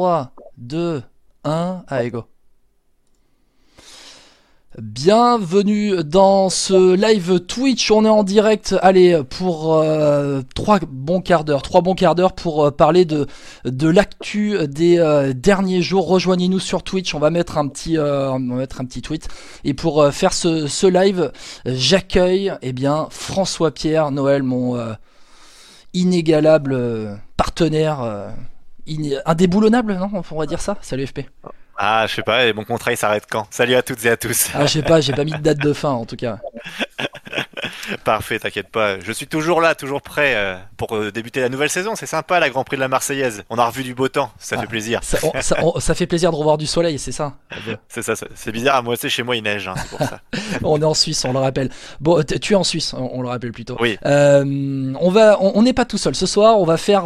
[0.00, 1.02] 3, 2,
[1.44, 2.24] 1, allez go.
[4.78, 7.90] Bienvenue dans ce live Twitch.
[7.90, 11.60] On est en direct, allez, pour euh, trois bons quarts d'heure.
[11.60, 13.26] Trois bons quarts d'heure pour euh, parler de,
[13.66, 16.08] de l'actu des euh, derniers jours.
[16.08, 17.14] Rejoignez-nous sur Twitch.
[17.14, 19.28] On va mettre un petit, on va mettre un petit tweet.
[19.64, 21.30] Et pour faire ce, ce live,
[21.66, 24.82] j'accueille, eh bien, François Pierre Noël, mon
[25.92, 28.32] inégalable partenaire,
[29.26, 30.76] indéboulonnable, non On pourrait dire ça?
[30.80, 31.20] Salut FP.
[31.76, 33.46] Ah, je sais pas, et mon contrat il s'arrête quand?
[33.50, 34.50] Salut à toutes et à tous.
[34.54, 36.38] Ah, je sais pas, j'ai pas mis de date de fin en tout cas.
[38.04, 39.00] Parfait, t'inquiète pas.
[39.00, 41.94] Je suis toujours là, toujours prêt euh, pour euh, débuter la nouvelle saison.
[41.94, 43.44] C'est sympa, la Grand Prix de la Marseillaise.
[43.50, 45.00] On a revu du beau temps, ça fait ah, plaisir.
[45.02, 47.34] Ça, fait plaisir de revoir du soleil, c'est ça
[47.88, 48.76] C'est ça, c'est bizarre.
[48.76, 50.20] À moi, c'est chez moi, il neige, hein, c'est pour ça.
[50.62, 51.70] on est en Suisse, on le rappelle.
[52.00, 53.76] Bon, tu es en Suisse, on, le rappelle plutôt.
[53.80, 53.98] Oui.
[54.04, 56.14] Euh, on va, on n'est pas tout seul.
[56.14, 57.04] Ce soir, on va faire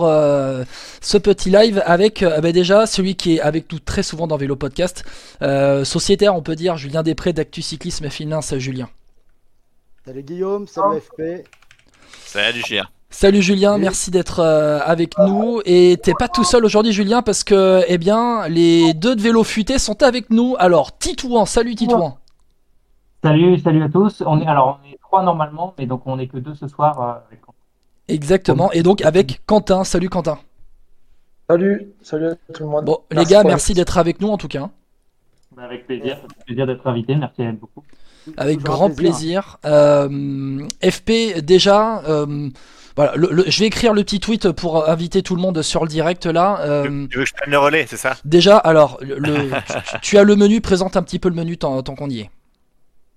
[1.01, 4.57] ce petit live avec bah, déjà celui qui est avec nous très souvent dans Vélo
[4.57, 5.05] Podcast.
[5.41, 8.55] sociétaire, on peut dire, Julien Després d'Actu Cyclisme Finance.
[8.59, 8.89] Julien.
[10.07, 11.49] Salut Guillaume, salut FP.
[12.27, 12.85] Salut Julien.
[13.09, 15.63] Salut Julien, merci d'être euh, avec nous.
[15.65, 19.45] Et t'es pas tout seul aujourd'hui Julien parce que eh bien les deux de vélo
[19.45, 20.57] futé sont avec nous.
[20.59, 22.19] Alors Titouan, salut Titouan.
[23.23, 24.23] Salut, salut à tous.
[24.27, 27.25] On est alors on est trois normalement, mais donc on est que deux ce soir.
[27.33, 27.37] Euh,
[28.09, 28.71] Exactement.
[28.73, 29.85] Et donc avec Quentin.
[29.85, 30.39] Salut Quentin.
[31.49, 32.85] Salut, salut à tout le monde.
[32.85, 34.69] Bon les gars, merci d'être avec nous en tout cas.
[35.57, 37.17] Bah, avec plaisir, plaisir d'être invité.
[37.17, 37.83] Merci beaucoup.
[38.37, 39.59] Avec grand plaisir.
[39.65, 42.49] Euh, FP, déjà, euh,
[42.97, 43.15] voilà,
[43.47, 46.61] je vais écrire le petit tweet pour inviter tout le monde sur le direct là.
[46.61, 48.17] Euh, tu veux que je prenne le relais, c'est ça?
[48.25, 49.51] Déjà, alors, le,
[50.03, 52.31] tu, as le menu, présente un petit peu le menu tant qu'on y est.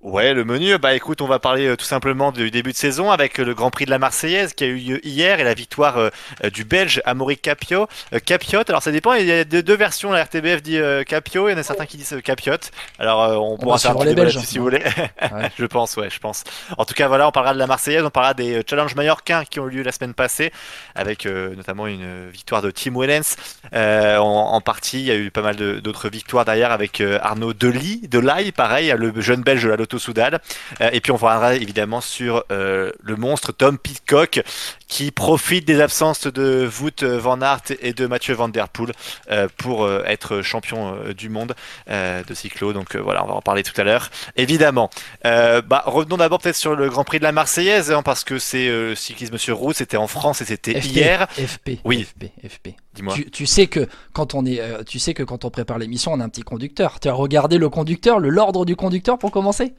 [0.08, 3.12] Ouais, le menu, bah écoute, on va parler euh, tout simplement du début de saison
[3.12, 5.54] avec euh, le Grand Prix de la Marseillaise qui a eu lieu hier et la
[5.54, 6.10] victoire euh,
[6.50, 7.90] du Belge Amaury Capio.
[8.26, 11.56] Capiot, alors ça dépend, il y a deux, versions, la RTBF dit Capio, il y
[11.56, 12.54] en a certains qui disent Capiot.
[13.00, 14.82] Alors on, pourra faire un les Belges si vous voulez.
[15.60, 16.46] je pense, ouais, je pense.
[16.78, 19.60] En tout cas, voilà, on parlera de la Marseillaise, on parlera des challenges mallorquins qui
[19.60, 20.54] ont eu lieu la semaine passée
[20.96, 23.36] avec notamment une victoire de Tim Wellens.
[23.74, 28.08] En, en, partie, il y a eu pas mal d'autres victoires derrière avec Arnaud Delis,
[28.08, 30.42] Delay, pareil, le jeune Belge de la Loto Soudal.
[30.82, 34.42] Euh, et puis on reviendra évidemment sur euh, le monstre Tom Pitcock
[34.88, 38.94] qui profite des absences de Wout van Aert et de Mathieu van der Poel
[39.32, 41.56] euh, pour être champion du monde
[41.88, 42.74] de cyclo.
[42.74, 44.10] Donc voilà, on va en parler tout à l'heure.
[44.36, 44.90] Évidemment.
[45.24, 48.96] bah, revenons d'abord peut-être sur le Grand Prix de la Marseillaise, hein, parce que c'est
[48.96, 51.28] cyclisme sur route, c'était en France et c'était hier.
[51.32, 51.80] FP.
[51.84, 52.04] Oui.
[52.04, 52.26] FP.
[52.48, 52.68] FP.
[52.94, 53.14] Dis-moi.
[53.14, 56.20] Tu, tu, sais que quand on est, tu sais que quand on prépare l'émission, on
[56.20, 57.00] a un petit conducteur.
[57.00, 59.74] Tu as regardé le conducteur, le l'ordre du conducteur pour commencer?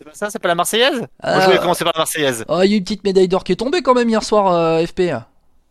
[0.00, 2.46] C'est pas ça, c'est pas la Marseillaise Moi je voulais euh, commencer par la Marseillaise.
[2.48, 4.50] Oh, il y a une petite médaille d'or qui est tombée quand même hier soir,
[4.50, 5.12] euh, FP.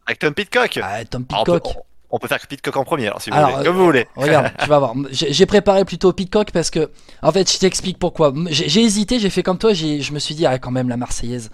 [0.05, 1.67] Avec Tom Pitcock Ah, Tom Pitcock.
[2.11, 3.63] on, peut, faire Pitcock en premier, alors si vous voulez.
[3.65, 4.07] Comme vous voulez.
[4.15, 4.93] Regarde, tu vas voir.
[5.09, 6.91] J'ai préparé plutôt Pitcock parce que,
[7.23, 8.31] en fait, je t'explique pourquoi.
[8.49, 11.49] J'ai hésité, j'ai fait comme toi, je me suis dit, ah, quand même, la Marseillaise.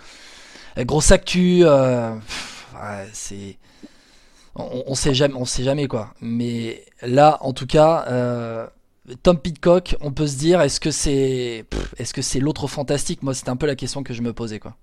[0.77, 1.63] Euh, grosse actu,
[3.13, 3.57] c'est.
[4.57, 6.13] On, on, sait jamais, on sait jamais quoi.
[6.21, 8.05] Mais là, en tout cas,
[9.21, 11.65] Tom Pitcock, on peut se dire, est-ce que c'est,
[11.97, 13.21] est-ce que c'est l'autre fantastique?
[13.21, 14.75] Moi, c'était un peu la question que je me posais, quoi.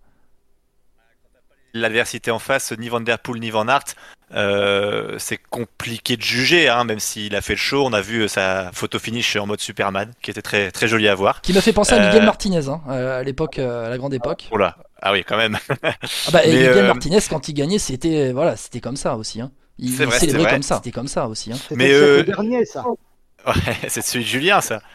[1.75, 3.95] L'adversité en face, ni Van Der Poel ni Van Aert,
[4.35, 7.85] euh, c'est compliqué de juger, hein, même s'il a fait le show.
[7.87, 11.15] On a vu sa photo finish en mode Superman, qui était très très jolie à
[11.15, 11.41] voir.
[11.41, 14.13] Qui m'a fait penser à Miguel euh, Martinez, hein, euh, à l'époque, à la grande
[14.13, 14.49] époque.
[14.51, 15.57] Oh là, ah oui, quand même.
[15.83, 15.95] ah
[16.31, 19.41] bah, Miguel Martinez, quand il gagnait, c'était voilà, c'était comme ça aussi.
[19.41, 19.51] Hein.
[19.79, 20.77] Il, célébrait comme ça.
[20.77, 21.53] C'était comme ça aussi.
[21.53, 21.59] Hein.
[21.71, 22.85] Mais le dernier, ça.
[23.47, 24.81] Ouais, c'est celui de Julien, ça.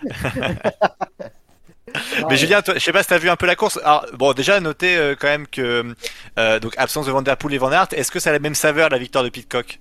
[2.30, 3.80] Mais Julien, toi, je sais pas si tu as vu un peu la course.
[3.84, 5.94] Alors, bon, déjà, noter euh, quand même que
[6.38, 7.88] euh, donc absence de Van Der Poel et Van Aert.
[7.92, 9.80] Est-ce que ça a la même saveur la victoire de Pitcock?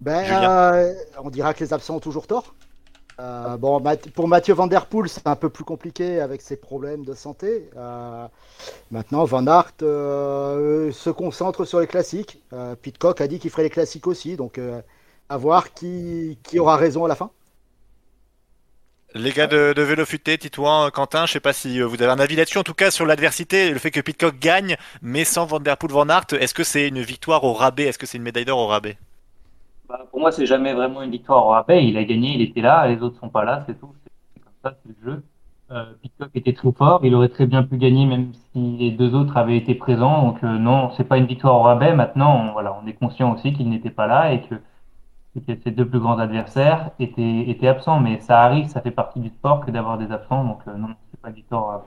[0.00, 2.54] Ben, euh, on dira que les absents ont toujours tort.
[3.58, 3.82] bon,
[4.14, 7.68] pour Mathieu Van Der Poel, c'est un peu plus compliqué avec ses problèmes de santé.
[8.92, 12.40] maintenant, Van Aert se concentre sur les classiques.
[12.82, 14.60] Pitcock a dit qu'il ferait les classiques aussi, donc
[15.28, 17.30] à voir qui, qui aura raison à la fin.
[19.14, 22.12] Les gars de, de Vélo Futé, Titouan, Quentin, je sais pas si euh, vous avez
[22.12, 25.46] un avis là-dessus, en tout cas sur l'adversité, le fait que Pitcock gagne, mais sans
[25.46, 27.84] Van Der Poel, Van Aert, est-ce que c'est une victoire au rabais?
[27.84, 28.98] Est-ce que c'est une médaille d'or au rabais?
[29.88, 31.86] Bah, Pour moi, c'est jamais vraiment une victoire au rabais.
[31.86, 33.94] Il a gagné, il était là, les autres sont pas là, c'est tout.
[34.34, 35.22] C'est comme ça, c'est le jeu.
[35.70, 39.14] Euh, Pitcock était trop fort, il aurait très bien pu gagner même si les deux
[39.14, 40.22] autres avaient été présents.
[40.22, 41.94] Donc euh, non, c'est pas une victoire au rabais.
[41.94, 44.54] Maintenant, voilà, on est conscient aussi qu'il n'était pas là et que
[45.34, 48.00] que ses deux plus grands adversaires étaient, étaient absents.
[48.00, 50.44] Mais ça arrive, ça fait partie du sport que d'avoir des absents.
[50.44, 51.82] Donc euh, non, c'est pas victoire.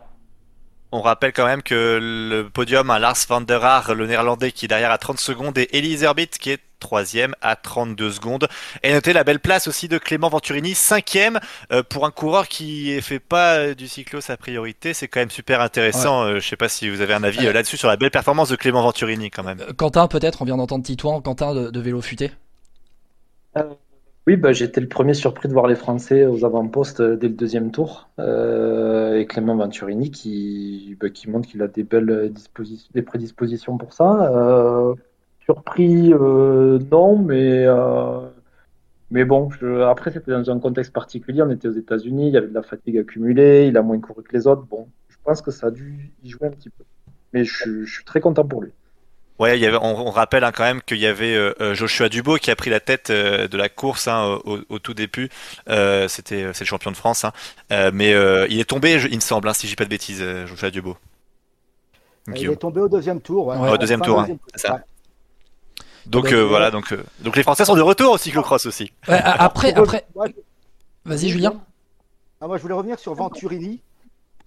[0.94, 4.66] On rappelle quand même que le podium a Lars van der Haar, le néerlandais, qui
[4.66, 8.50] est derrière à 30 secondes, et Elise Herbit, qui est troisième à 32 secondes.
[8.84, 11.40] Et notez la belle place aussi de Clément Venturini, cinquième,
[11.72, 14.94] euh, pour un coureur qui fait pas du cyclo sa priorité.
[14.94, 16.24] C'est quand même super intéressant.
[16.24, 18.50] Euh, je sais pas si vous avez un avis euh, là-dessus sur la belle performance
[18.50, 19.60] de Clément Venturini quand même.
[19.78, 22.32] Quentin, peut-être, on vient d'entendre Titouan, Quentin de, vélo futé?
[24.27, 27.71] Oui, bah, j'étais le premier surpris de voir les Français aux avant-postes dès le deuxième
[27.71, 28.09] tour.
[28.19, 32.31] et Clément Venturini qui, bah, montre qu'il a des belles
[32.94, 34.95] des prédispositions pour ça.
[35.45, 38.30] Surpris, euh, non, mais, euh,
[39.09, 39.50] mais bon,
[39.88, 41.42] après, c'était dans un contexte particulier.
[41.42, 44.24] On était aux États-Unis, il y avait de la fatigue accumulée, il a moins couru
[44.24, 44.65] que les autres.
[44.69, 46.83] Bon, je pense que ça a dû y jouer un petit peu.
[47.33, 48.71] Mais je, suis très content pour lui.
[49.39, 52.36] Ouais, il y avait, on, rappelle hein, quand même qu'il y avait euh, Joshua Dubo
[52.36, 55.30] qui a pris la tête de la course hein, au, tout début.
[55.68, 57.31] C'était c'est le champion de France, hein.
[57.92, 58.12] mais
[58.50, 60.95] il est tombé, il me semble, si je dis pas de bêtises, Joshua Dubo.
[62.28, 63.48] Il est tombé au deuxième tour.
[63.48, 64.25] au deuxième tour,
[64.56, 64.83] ça.
[66.06, 68.92] Donc euh, voilà, donc, euh, donc les Français sont de retour au cyclocross aussi.
[69.07, 70.06] après, après.
[71.06, 71.54] Vas-y, Julien.
[72.39, 73.81] Ah, moi, je voulais revenir sur Venturini.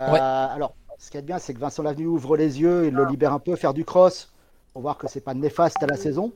[0.01, 3.05] Euh, alors, ce qui est bien, c'est que Vincent Lavenu ouvre les yeux, il le
[3.07, 4.33] libère un peu, faire du cross,
[4.75, 6.33] pour voir que c'est pas néfaste à la saison.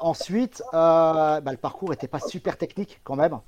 [0.00, 3.38] ensuite, bah, le parcours n'était pas super technique quand même.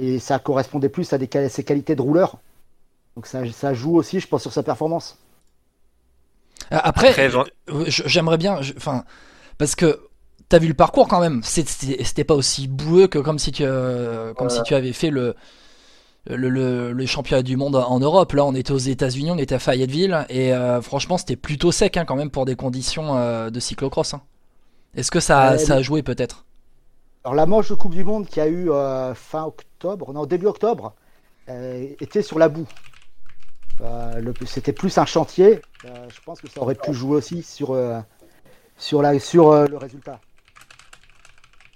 [0.00, 2.38] et ça correspondait plus à des, ses qualités de rouleur.
[3.14, 5.18] Donc ça, ça joue aussi, je pense, sur sa performance.
[6.70, 7.30] Après,
[7.86, 8.58] j'aimerais bien.
[8.76, 9.04] Enfin,
[9.58, 10.00] parce que
[10.48, 11.42] t'as vu le parcours quand même.
[11.44, 15.36] C'était pas aussi boueux que comme si tu, euh, comme si tu avais fait le,
[16.26, 18.32] le, le, championnat du monde en Europe.
[18.32, 21.96] Là, on était aux États-Unis, on était à Fayetteville, et euh, franchement, c'était plutôt sec
[21.96, 24.14] hein, quand même pour des conditions euh, de cyclocross.
[24.14, 24.22] Hein.
[24.94, 26.44] Est-ce que ça, ça a joué peut-être?
[27.24, 28.70] Alors, la manche de Coupe du Monde qui a eu
[29.14, 30.94] fin octobre, non, début octobre,
[32.00, 32.68] était sur la boue.
[34.46, 35.60] C'était plus un chantier.
[35.84, 37.74] je pense que ça aurait pu jouer aussi sur
[38.76, 40.20] sur, la, sur euh, le résultat.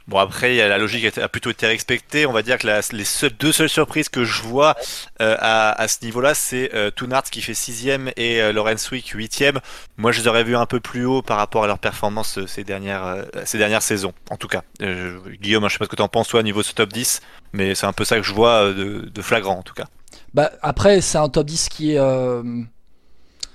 [0.09, 2.25] Bon après la logique a plutôt été respectée.
[2.25, 3.05] On va dire que les
[3.39, 4.75] deux seules surprises que je vois
[5.21, 6.91] euh, à, ce niveau-là, c'est euh,
[7.31, 9.61] qui fait sixième et euh, Lorenz Wick huitième.
[9.99, 12.65] Moi, je les aurais vus un peu plus haut par rapport à leur performance ces
[12.65, 14.15] dernières ces dernières saisons.
[14.31, 16.63] En tout cas, Guillaume, je sais pas ce que tu en penses toi au niveau
[16.63, 17.21] de ce top 10,
[17.53, 19.85] mais c'est un peu ça que je vois de, de flagrant en tout cas.
[20.33, 21.99] Bah après, c'est un top 10 qui est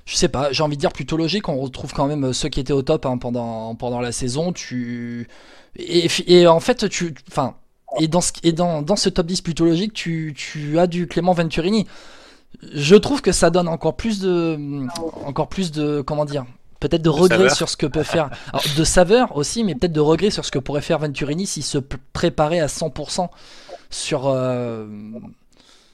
[0.06, 1.48] je sais pas, j'ai envie de dire plutôt logique.
[1.50, 4.52] On retrouve quand même ceux qui étaient au top hein, pendant, pendant la saison.
[4.52, 5.28] Tu
[5.76, 7.56] et, en fait, tu, enfin,
[8.00, 11.08] et dans ce, et dans, dans ce top 10 plutôt logique, tu, tu as du
[11.08, 11.88] Clément Venturini.
[12.74, 14.86] Je trouve que ça donne encore plus de,
[15.26, 16.46] encore plus de, comment dire,
[16.80, 18.30] peut-être de, regret sur ce que peut faire,
[18.78, 21.80] de saveur aussi, mais peut-être de regret sur ce que pourrait faire Venturini s'il se
[21.80, 23.30] préparait à 100%
[23.90, 24.88] sur, euh,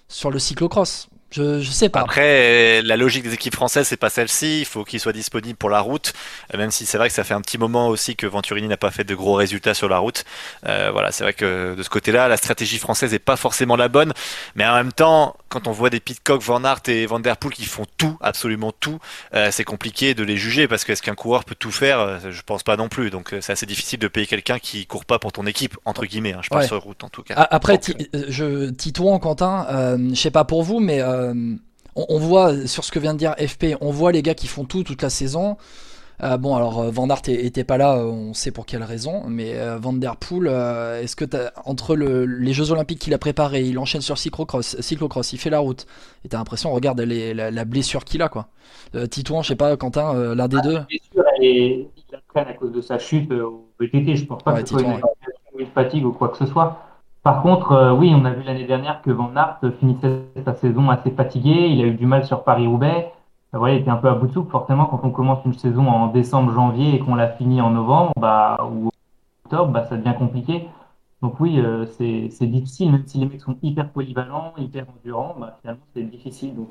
[0.10, 1.08] sur le cyclocross.
[1.32, 2.00] Je, je sais pas.
[2.02, 4.62] Après, la logique des équipes françaises, c'est pas celle-ci.
[4.62, 6.14] Il faut qu'il soit disponible pour la route.
[6.54, 8.78] Euh, même si c'est vrai que ça fait un petit moment aussi que Venturini n'a
[8.78, 10.24] pas fait de gros résultats sur la route.
[10.68, 13.88] Euh, voilà, c'est vrai que de ce côté-là, la stratégie française est pas forcément la
[13.90, 14.14] bonne.
[14.56, 17.54] Mais en même temps, quand on voit des Pitcock, Van Aert et Van Der Poel
[17.54, 19.00] qui font tout, absolument tout,
[19.36, 22.00] euh, c'est compliqué de les juger parce que est-ce qu'un coureur peut tout faire?
[22.00, 23.10] Euh, Je pense pas non plus.
[23.12, 26.34] Donc c'est assez difficile de payer quelqu'un qui court pas pour ton équipe entre guillemets.
[26.34, 27.48] Hein, je pense sur route en tout cas.
[27.52, 27.80] Après,
[28.30, 31.56] je Titouan, Quentin, je sais pas pour vous, mais euh,
[31.96, 34.66] on, voit sur ce que vient de dire FP, on voit les gars qui font
[34.66, 35.58] tout toute la saison.
[36.22, 39.56] Euh, bon, alors euh, Van Aert était pas là, on sait pour quelle raison, mais
[39.78, 40.48] Van Der Poel,
[41.02, 41.26] est-ce que
[41.66, 45.60] entre les Jeux Olympiques qu'il a préparé, il enchaîne sur cyclocross, cyclocross, il fait la
[45.60, 45.86] route,
[46.26, 48.48] et t'as l'impression, regarde la, blessure qu'il a, quoi.
[49.10, 50.74] Titouan, je sais pas, Quentin, l'un des ah, deux.
[50.74, 54.68] La blessure, il la à cause de sa chute au VTT, je pense pas que
[54.68, 55.00] ce soit
[55.58, 56.89] une fatigue ou quoi que ce soit.
[57.24, 60.90] Par contre, euh, oui, on a vu l'année dernière que Van Aert finissait sa saison
[60.90, 61.68] assez fatigué.
[61.70, 63.12] Il a eu du mal sur Paris-Roubaix.
[63.56, 64.50] Euh, il était un peu à bout de souffle.
[64.50, 68.14] Forcément, quand on commence une saison en décembre, janvier et qu'on la finit en novembre
[68.18, 68.90] bah, ou
[69.44, 70.70] octobre, bah, ça devient compliqué.
[71.22, 75.58] Donc oui, euh, c'est difficile, même si les mecs sont hyper polyvalents, hyper endurants, bah,
[75.60, 76.56] finalement c'est difficile.
[76.56, 76.70] Donc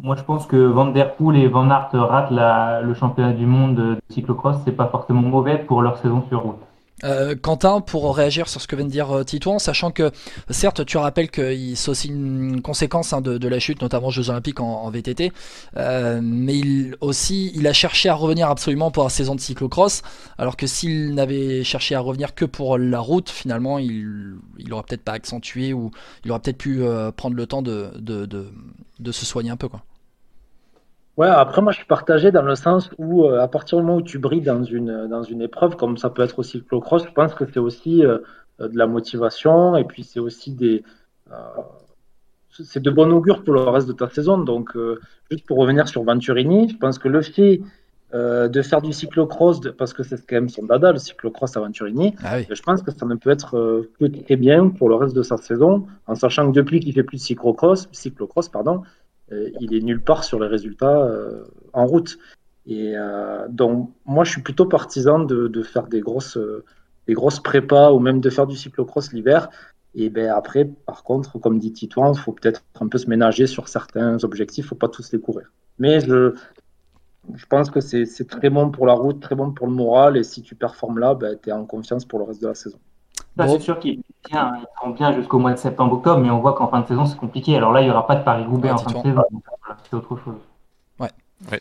[0.00, 3.74] moi je pense que Van Der Poel et Van Aert ratent le championnat du monde
[3.74, 6.65] de cyclocross, c'est pas forcément mauvais pour leur saison sur route.
[7.04, 10.10] Euh, Quentin, pour réagir sur ce que vient de dire euh, Titouan, sachant que
[10.48, 14.30] certes tu rappelles que c'est aussi une conséquence hein, de, la chute, notamment aux Jeux
[14.30, 15.30] Olympiques en, VTT,
[15.76, 20.02] euh, mais il aussi il a cherché à revenir absolument pour la saison de cyclocross,
[20.38, 24.84] alors que s'il n'avait cherché à revenir que pour la route, finalement il, il aurait
[24.88, 25.90] peut-être pas accentué ou
[26.24, 26.82] il aurait peut-être pu
[27.16, 28.48] prendre le temps de, de, de,
[29.00, 29.82] de se soigner un peu quoi.
[31.16, 33.98] Ouais, après, moi, je suis partagé dans le sens où, euh, à partir du moment
[33.98, 37.04] où tu brilles dans une, dans une épreuve, comme ça peut être aussi le cyclocross,
[37.06, 38.18] je pense que c'est aussi euh,
[38.60, 40.84] euh, de la motivation et puis c'est aussi des.
[42.50, 44.36] c'est de bon augure pour le reste de ta saison.
[44.38, 44.76] Donc,
[45.30, 47.60] juste pour revenir sur Venturini, je pense que le fait
[48.12, 52.14] de faire du cyclocross, parce que c'est quand même son dada, le cyclocross à Venturini,
[52.22, 53.50] ah je pense que ça ne peut être
[53.98, 57.02] que très bien pour le reste de sa saison, en sachant que depuis qu'il fait
[57.02, 58.82] plus de cyclocross, cyclocross pardon,
[59.30, 61.08] il est nulle part sur les résultats
[61.72, 62.18] en route.
[62.66, 62.94] Et
[63.48, 66.38] donc, moi, je suis plutôt partisan de, de faire des grosses,
[67.06, 69.48] des grosses prépas ou même de faire du cyclocross l'hiver
[69.98, 73.46] et ben après, par contre, comme dit Titouan, il faut peut-être un peu se ménager
[73.46, 75.50] sur certains objectifs, il ne faut pas tous les courir.
[75.78, 76.34] Mais je,
[77.34, 80.22] je pense que c'est très bon pour la route, très bon pour le moral, et
[80.22, 82.78] si tu performes là, ben, tu es en confiance pour le reste de la saison.
[83.38, 84.52] C'est sûr qu'il bien,
[84.96, 87.56] bien jusqu'au mois de septembre-octobre, mais on voit qu'en fin de saison, c'est compliqué.
[87.56, 89.22] Alors là, il n'y aura pas de Paris-Roubaix en fin de saison,
[89.84, 90.40] c'est autre chose.
[90.98, 91.10] Ouais.
[91.50, 91.60] ouais.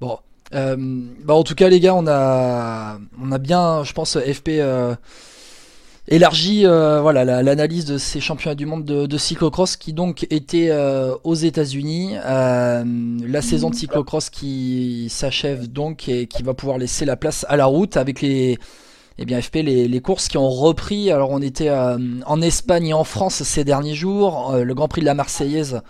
[0.00, 0.18] Bon.
[0.54, 0.76] Euh,
[1.24, 4.50] bah en tout cas, les gars, on a, on a bien, je pense, FP.
[4.60, 4.94] Euh
[6.08, 11.14] élargi euh, voilà l'analyse de ces championnats du monde de, cyclocross qui donc étaient euh,
[11.24, 12.16] aux États-Unis.
[12.24, 12.84] Euh,
[13.26, 17.56] la saison de cyclocross qui s'achève donc et qui va pouvoir laisser la place à
[17.56, 18.58] la route avec les
[19.18, 21.10] eh bien FP les, les courses qui ont repris.
[21.10, 24.54] Alors on était en Espagne et en France ces derniers jours.
[24.56, 25.80] le Grand Prix de la Marseillaise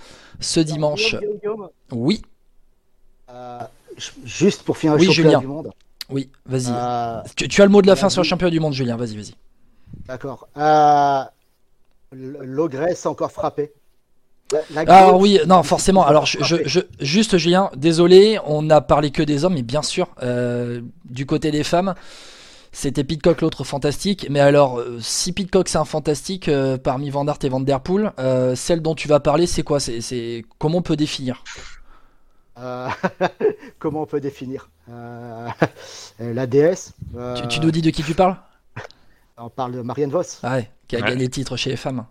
[0.40, 1.16] ce dimanche.
[1.92, 2.23] Oui.
[4.25, 5.71] juste pour finir le championnat du monde.
[6.09, 6.73] Oui, vas-y.
[7.35, 8.97] Tu, tu, as le mot de la fin sur le championnat du monde, Julien.
[8.97, 9.35] Vas-y, vas-y.
[10.06, 10.49] D'accord.
[10.56, 11.23] Euh,
[12.12, 13.73] L'ogresse encore frappé.
[14.87, 16.06] ah oui, non, forcément.
[16.06, 20.80] Alors, je, juste Julien, désolé, on n'a parlé que des hommes, mais bien sûr, euh,
[21.04, 21.95] du côté des femmes,
[22.76, 24.26] c'était Pitcock l'autre fantastique.
[24.28, 26.50] Mais alors, euh, si Pitcock c'est un fantastique
[26.83, 28.12] parmi Van Aert et Van Der Poel,
[28.54, 29.80] celle dont tu vas parler, c'est quoi?
[29.80, 31.42] C'est comment on peut définir?
[33.78, 34.71] Comment on peut définir?
[34.88, 36.95] La déesse.
[37.37, 38.37] Tu, tu nous dis de qui tu parles?
[39.38, 40.40] On parle de Marianne Voss.
[40.42, 42.06] Ah ouais, qui a gagné le titre chez les femmes.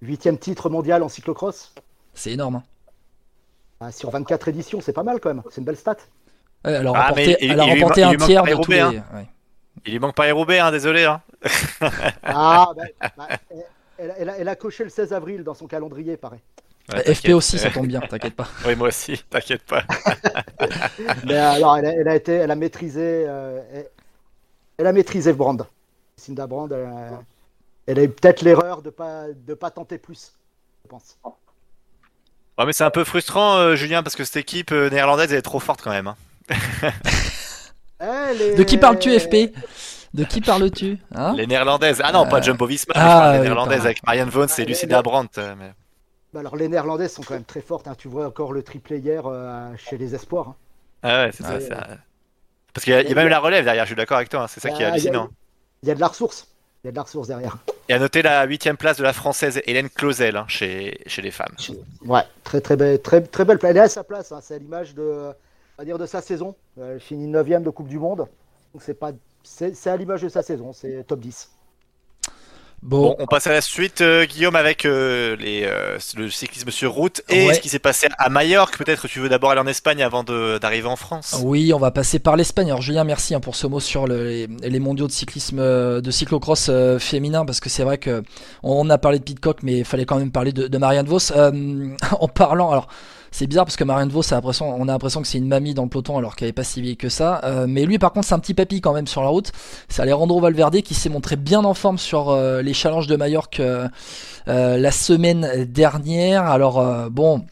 [0.00, 1.74] Huitième titre mondial en cyclocross.
[2.14, 2.56] C'est énorme.
[2.56, 2.62] Hein.
[3.80, 5.42] Ah, sur 24 éditions, c'est pas mal quand même.
[5.50, 5.96] C'est une belle stat.
[6.64, 8.80] elle a remporté, elle a remporté un tiers de tous les...
[8.80, 9.04] Hein.
[9.84, 11.04] Il lui manque pas Roubaix, hein, désolé.
[11.04, 11.20] Hein.
[12.22, 13.28] ah, ben, bah,
[13.98, 16.40] elle, a, coché le 16 avril dans son calendrier, pareil.
[16.90, 18.48] FP aussi, ça tombe bien, t'inquiète pas.
[18.66, 19.84] Oui, moi aussi, t'inquiète pas.
[21.24, 23.60] Mais alors, elle a, été, elle a maîtrisé, euh,
[24.76, 25.66] elle, a maîtrisé Brand.
[26.16, 26.72] Cinda Brand,
[27.86, 30.32] elle, a eu peut-être l'erreur de pas de pas tenter plus,
[30.84, 31.16] je pense.
[32.58, 35.38] Ouais, mais c'est un peu frustrant, euh, Julien, parce que cette équipe euh, néerlandaise elle
[35.38, 36.08] est trop forte quand même.
[36.08, 36.16] Hein.
[38.02, 39.52] De qui parles-tu, FP
[40.12, 41.34] De qui parles-tu hein?
[41.36, 42.02] Les néerlandaises.
[42.04, 45.40] Ah non, pas euh, Jumbo Visma, ah, les néerlandaises avec Marianne Vons et Lucinda Brandt.
[46.32, 47.86] Bah alors les néerlandaises sont quand même très fortes.
[47.88, 47.94] Hein.
[47.96, 49.24] Tu vois encore le triplé hier
[49.76, 50.54] chez les espoirs.
[51.02, 51.58] Ah ouais, c'est ça,
[52.72, 54.70] Parce qu'il y, a même la relève derrière, je suis d'accord avec toi, c'est ça
[54.70, 55.28] qui est hallucinant
[55.82, 56.48] il y a de la ressource.
[56.82, 57.58] Il y a de la ressource derrière.
[57.88, 61.30] Et à noter la huitième place de la française Hélène Clausel hein, chez, chez les
[61.30, 61.54] femmes.
[62.04, 63.70] Ouais, très très belle, très, très belle place.
[63.70, 64.40] Elle est à sa place, hein.
[64.42, 65.32] c'est à l'image de,
[65.84, 66.54] dire de sa saison.
[66.80, 68.26] Elle finit 9 de Coupe du Monde.
[68.72, 69.12] Donc c'est pas,
[69.42, 71.50] c'est à l'image de sa saison, c'est top 10.
[72.82, 73.14] Bon.
[73.20, 77.22] on passe à la suite, euh, Guillaume, avec euh, les, euh, le cyclisme sur route
[77.28, 78.76] et ce qui s'est passé à Majorque.
[78.76, 81.40] Peut-être que tu veux d'abord aller en Espagne avant d'arriver en France.
[81.44, 82.66] Oui, on va passer par l'Espagne.
[82.66, 84.48] Alors Julien, merci hein, pour ce mot sur les,
[84.80, 88.24] mondiaux de cyclisme, de cyclocross féminin, parce que c'est vrai que
[88.64, 91.32] on a parlé de Pitcock, mais il fallait quand même parler de, de Marianne Vos.
[91.32, 92.88] en parlant, alors
[93.32, 94.22] c'est bizarre parce que Marianne Vos,
[94.60, 96.82] on a l'impression que c'est une mamie dans le peloton alors qu'elle est pas si
[96.82, 97.40] vieille que ça.
[97.44, 99.50] Euh, mais lui, par contre, c'est un petit papy quand même sur la route.
[99.88, 103.60] C'est Alejandro Valverde qui s'est montré bien en forme sur euh, les challenges de Majorque
[103.60, 103.88] euh,
[104.46, 106.44] la semaine dernière.
[106.44, 107.46] Alors bon,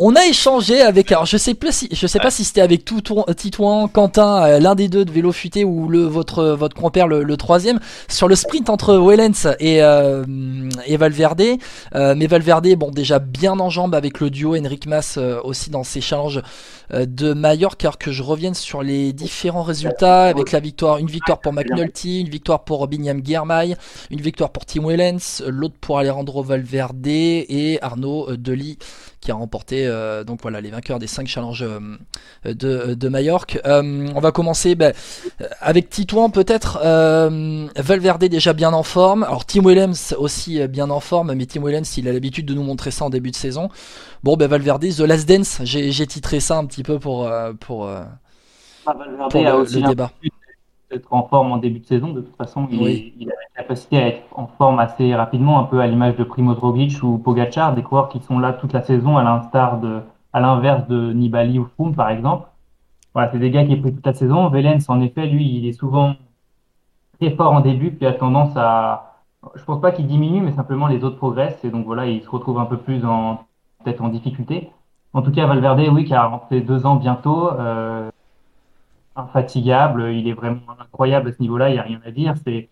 [0.00, 2.84] on a échangé avec, alors je sais plus si, je sais pas si c'était avec
[2.84, 7.36] Titouan, Quentin, euh, l'un des deux de Vélo Futé ou le votre votre compère le,
[7.36, 10.24] troisième sur le sprint entre Wellens et euh,
[10.86, 11.42] et Valverde.
[11.94, 15.84] Euh, mais Valverde, bon déjà bien en jambes avec le duo Enric Mas aussi dans
[15.84, 16.42] ses challenges
[16.92, 17.76] de Mallorca.
[17.78, 22.20] car que je revienne sur les différents résultats avec la victoire, une victoire pour McNulty,
[22.20, 23.76] une victoire pour Binyam Guermay,
[24.10, 28.78] une victoire pour Tim Wellens, l'autre pour Alejandro Valverde et Arnaud Delis
[29.20, 33.60] qui a remporté euh, donc voilà les vainqueurs des 5 challenges euh, de, de Majorque.
[33.66, 34.92] Euh, on va commencer ben,
[35.60, 36.78] avec Titouan peut-être.
[37.76, 39.22] Valverde déjà bien en forme.
[39.24, 42.62] Alors Tim Williams aussi bien en forme, mais Tim Williams il a l'habitude de nous
[42.62, 43.68] montrer ça en début de saison.
[44.22, 48.94] Bon ben Valverde, The Last Dance, j'ai titré ça un petit peu pour pour, ah,
[49.30, 50.12] pour le, débat
[50.90, 52.12] être en forme en début de saison.
[52.12, 55.80] De toute façon, il, a la capacité à être en forme assez rapidement, un peu
[55.80, 59.16] à l'image de Primoz Roglic ou Pogacar, des coureurs qui sont là toute la saison,
[59.16, 60.00] à l'instar de,
[60.32, 62.48] à l'inverse de Nibali ou Froome, par exemple.
[63.14, 64.48] Voilà, c'est des gars qui ont pris toute la saison.
[64.48, 66.14] Velens, en effet, lui, il est souvent
[67.20, 69.22] très fort en début, puis a tendance à,
[69.54, 72.30] Je pense pas qu'il diminue, mais simplement les autres progressent et donc voilà, il se
[72.30, 73.44] retrouve un peu plus en
[73.84, 74.70] peut-être en difficulté.
[75.12, 78.10] En tout cas, Valverde, oui, qui a rentré deux ans bientôt, euh,
[79.18, 82.34] infatigable, il est vraiment incroyable à ce niveau-là, il n'y a rien à dire.
[82.44, 82.68] C'est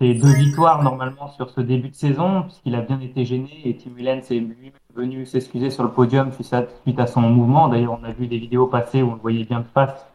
[0.00, 3.76] c'est deux victoires normalement sur ce début de saison, puisqu'il a bien été gêné et
[3.76, 7.68] Tim Whelan est lui-même venu s'excuser sur le podium suite à, son mouvement.
[7.68, 10.06] D'ailleurs, on a vu des vidéos passer où on le voyait bien de face.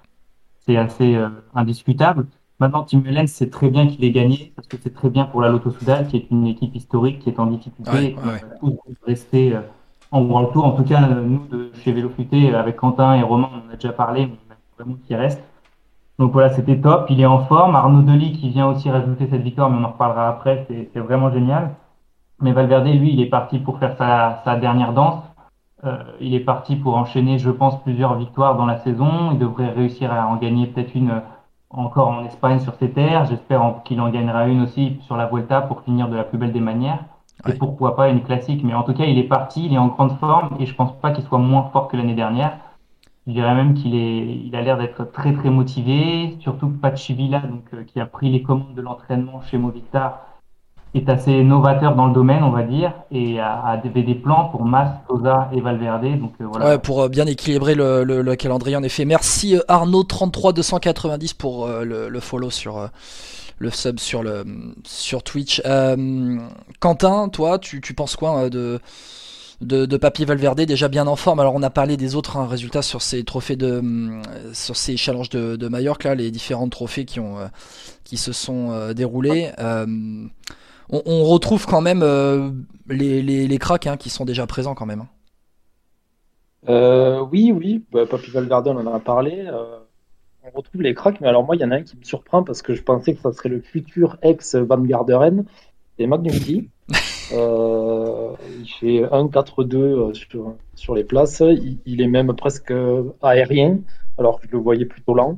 [0.66, 2.28] C'est assez euh, indiscutable.
[2.60, 5.42] Maintenant, Tim Whelan sait très bien qu'il est gagné, parce que c'est très bien pour
[5.42, 8.16] la Lotto Soudal, qui est une équipe historique, qui est en difficulté,
[8.62, 9.62] ouais, rester euh,
[10.12, 10.64] en World Tour.
[10.64, 12.10] En tout cas, nous, de chez Vélo
[12.56, 15.44] avec Quentin et Romain, on en a déjà parlé, on a vraiment qui reste.
[16.20, 17.08] Donc voilà, c'était top.
[17.10, 17.76] Il est en forme.
[17.76, 20.68] Arnaud Delis qui vient aussi rajouter cette victoire, mais on en reparlera après.
[20.94, 21.76] C'est vraiment génial.
[22.40, 25.24] Mais Valverde, lui, il est parti pour faire sa, sa dernière danse.
[25.86, 29.32] Euh, il est parti pour enchaîner, je pense, plusieurs victoires dans la saison.
[29.34, 31.22] Il devrait réussir à en gagner peut-être une
[31.70, 33.26] encore en Espagne sur ses terres.
[33.26, 36.54] J'espère qu'il en gagnera une aussi sur la Vuelta pour finir de la plus belle
[36.54, 37.00] des manières.
[37.48, 38.64] Et pourquoi pas une classique.
[38.64, 40.94] Mais en tout cas, il est parti, il est en grande forme et je pense
[41.02, 42.58] pas qu'il soit moins fort que l'année dernière.
[43.26, 47.64] Je dirais même qu'il est, il a l'air d'être très très motivé, surtout Pachivila, donc
[47.74, 50.28] euh, qui a pris les commandes de l'entraînement chez Movistar,
[50.94, 54.90] est assez novateur dans le domaine, on va dire, et a, des, plans pour Mas,
[55.08, 56.20] Sosa et Valverde.
[56.20, 56.68] Donc euh, voilà.
[56.68, 59.06] Ouais, pour euh, bien équilibrer le, le, le, calendrier, en effet.
[59.06, 62.90] Merci Arnaud 33 290 pour le, le, follow sur
[63.58, 64.44] le sub sur le
[64.84, 65.62] sur Twitch.
[66.82, 68.82] Quentin, toi, tu, tu penses quoi de
[69.64, 71.40] de, de Valverde déjà bien en forme.
[71.40, 74.22] Alors on a parlé des autres hein, résultats sur ces trophées de hum,
[74.54, 77.48] sur ces challenges de, de Mallorca, là, les différents trophées qui ont euh,
[78.04, 79.52] qui se sont euh, déroulés.
[79.60, 79.86] Euh,
[80.90, 82.04] on, retrouve quand même
[82.88, 85.06] les, les, cracks hein, qui sont déjà présents quand même.
[86.68, 87.28] Hein.
[87.32, 88.04] oui, oui, bah,
[88.34, 89.50] Valverde on en a parlé.
[90.44, 92.44] on retrouve les cracks, mais alors moi il y en a un qui me surprend
[92.44, 95.46] parce que je pensais que ça serait le futur ex Van Garderen,
[95.98, 96.70] c'est Magnucci.
[97.32, 101.42] Euh, il fait 1-4-2 euh, sur, sur, les places.
[101.86, 102.74] Il, est même presque
[103.22, 103.80] aérien,
[104.18, 105.38] alors que je le voyais plutôt lent.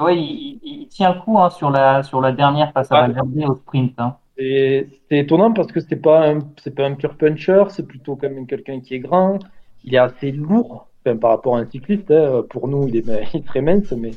[0.00, 3.54] Oui, il, tient le coup hein, sur, la, sur la dernière face à Valverde au
[3.56, 3.94] sprint.
[3.98, 4.16] Hein.
[4.36, 6.32] C'est étonnant parce que c'est pas
[6.62, 9.40] c'est pas un pure puncher, c'est plutôt quand même quelqu'un qui est grand.
[9.82, 10.86] Il est assez lourd
[11.20, 12.12] par rapport à un cycliste.
[12.12, 12.44] Hein.
[12.48, 14.12] Pour nous, il est, très mince, mais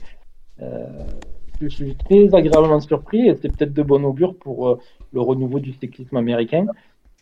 [0.61, 0.85] euh,
[1.59, 4.79] je suis très agréablement surpris et c'est peut-être de bon augure pour
[5.11, 6.67] le renouveau du cyclisme américain.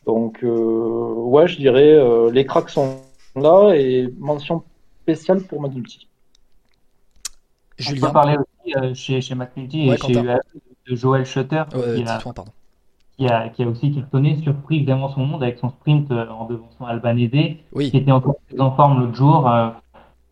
[0.09, 2.97] Donc, euh, ouais, je dirais, euh, les cracks sont
[3.35, 4.63] là et mention
[5.03, 6.07] spéciale pour McNulty.
[7.77, 7.99] Julien.
[8.01, 10.39] On peut parler aussi euh, chez, chez McNulty et chez UAE
[10.87, 12.19] de Joël Shutter qui, a,
[13.17, 16.85] qui, a, qui, a, aussi cartonné, surpris évidemment son monde avec son sprint en devançant
[16.85, 19.47] Albanese, qui était encore plus en forme l'autre jour.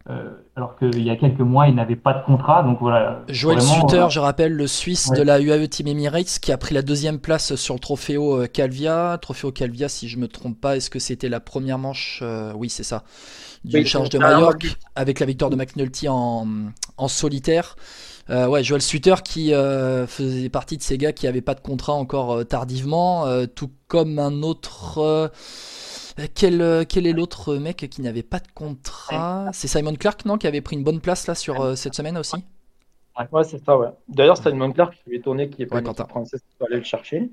[0.10, 2.64] Euh, alors qu'il y a quelques mois, il n'avait pas de contrat.
[2.64, 3.22] Donc voilà.
[3.30, 6.74] Joël Sutter, euh, je rappelle, le Suisse de la UAE Team Emirates, qui a pris
[6.74, 9.20] la deuxième place sur le Trofeo euh, Calvia.
[9.22, 12.24] Trofeo Calvia, si je me trompe pas, est-ce que c'était la première manche
[12.56, 13.04] Oui, c'est ça.
[13.64, 16.48] Du charge de Majorque, avec la victoire de McNulty en,
[16.98, 17.76] en solitaire.
[18.30, 19.52] ouais, Joël Sutter qui
[20.08, 24.44] faisait partie de ces gars qui n'avaient pas de contrat encore tardivement, tout comme un
[24.44, 25.28] autre euh,
[26.34, 30.38] quel, euh, quel est l'autre mec qui n'avait pas de contrat C'est Simon Clark, non
[30.38, 32.38] Qui avait pris une bonne place là sur euh, cette semaine aussi
[33.32, 33.90] Ouais, c'est ça, ouais.
[34.08, 36.84] D'ailleurs, Simon Clark, je suis étonné qu'il ait pas ouais, une française qui aller le
[36.84, 37.30] chercher.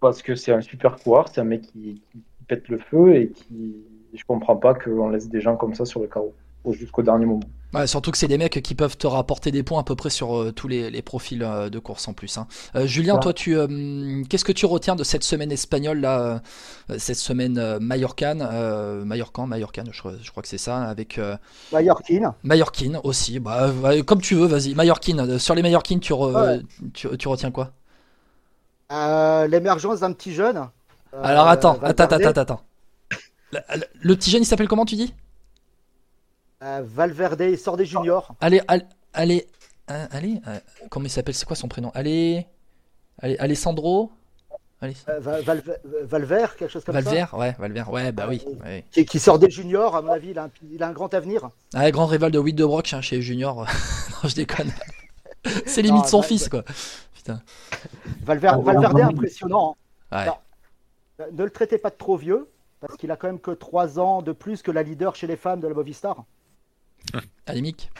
[0.00, 3.30] Parce que c'est un super coureur, c'est un mec qui, qui, pète le feu et
[3.30, 3.74] qui.
[4.14, 6.32] Je comprends pas qu'on laisse des gens comme ça sur le carreau
[6.72, 7.40] jusqu'au dernier moment.
[7.74, 10.08] Ouais, surtout que c'est des mecs qui peuvent te rapporter des points à peu près
[10.08, 12.38] sur euh, tous les, les, profils euh, de course en plus.
[12.38, 12.46] Hein.
[12.74, 13.56] Euh, Julien, toi, tu
[14.28, 16.40] qu'est-ce que tu retiens de cette semaine espagnole là,
[16.96, 18.36] cette semaine Mallorcan,
[19.04, 21.20] Mallorcan, Mallorcan, je, je, crois que c'est ça, avec
[21.72, 22.32] Mallorquine.
[22.44, 23.40] Mallorquine aussi.
[23.40, 23.70] Bah,
[24.06, 24.74] comme tu veux, vas-y.
[24.74, 25.38] Mallorquine.
[25.38, 26.14] Sur les Mallorquines, tu,
[26.94, 27.72] tu, tu, retiens quoi?
[29.48, 30.68] L'émergence d'un petit jeune.
[31.22, 32.60] Alors attends, attends, attends, attends.
[33.52, 33.60] Le,
[34.00, 35.12] le petit jeune, il s'appelle comment tu dis?
[36.62, 38.34] Euh, Valverde, il sort des juniors.
[38.40, 38.62] Allez,
[39.12, 39.46] allez,
[39.90, 41.90] euh, allez, euh, comment il s'appelle C'est quoi son prénom?
[41.94, 42.46] Allez,
[43.20, 44.10] allez, Alessandro?
[44.80, 44.94] Allez.
[46.04, 47.36] Valver, quelque chose comme Valver, ça.
[47.36, 48.42] ouais, Valver, ouais, bah oui.
[49.04, 51.50] Qui, sort des juniors, à mon avis, il a un, grand avenir.
[51.74, 53.56] Ah, grand rival de Witt de Brock hein, chez junior.
[54.22, 54.72] non, je déconne.
[55.66, 56.62] C'est limite son fils, quoi.
[57.14, 57.42] Putain.
[58.22, 58.66] Valverde,
[58.98, 59.76] impressionnant.
[60.10, 60.34] Hein.
[61.32, 62.48] ne le traitez pas de trop vieux,
[62.80, 65.36] parce qu'il a quand même que 3 ans de plus que la leader chez les
[65.36, 66.24] femmes de la Movistar.
[67.46, 67.90] Anémique.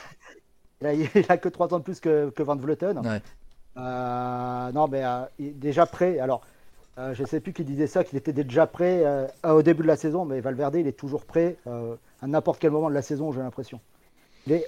[0.81, 3.03] Il a, il a que 3 ans de plus que, que Van Vleuten.
[3.77, 6.19] Euh, non, mais euh, déjà prêt.
[6.19, 6.43] Alors,
[6.99, 9.05] euh, je ne sais plus qui disait ça, qu'il était déjà prêt
[9.45, 12.89] au début de la saison, mais Valverde, il est toujours prêt à n'importe quel moment
[12.89, 13.81] de la saison, j'ai l'impression.
[14.47, 14.67] Il est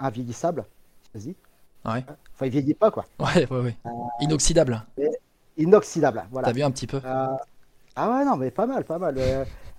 [0.00, 0.64] invieillissable.
[1.14, 1.34] Vas-y.
[1.84, 2.02] Ouais.
[2.32, 3.04] Enfin, il vieillit pas, quoi.
[3.18, 3.76] Ouais, ouais, ouais.
[4.20, 4.82] Inoxydable.
[5.58, 6.24] inoxydable.
[6.30, 6.48] Voilà.
[6.48, 7.00] T'as vu un petit peu?
[7.96, 9.16] Ah ouais, non, mais pas mal, pas mal.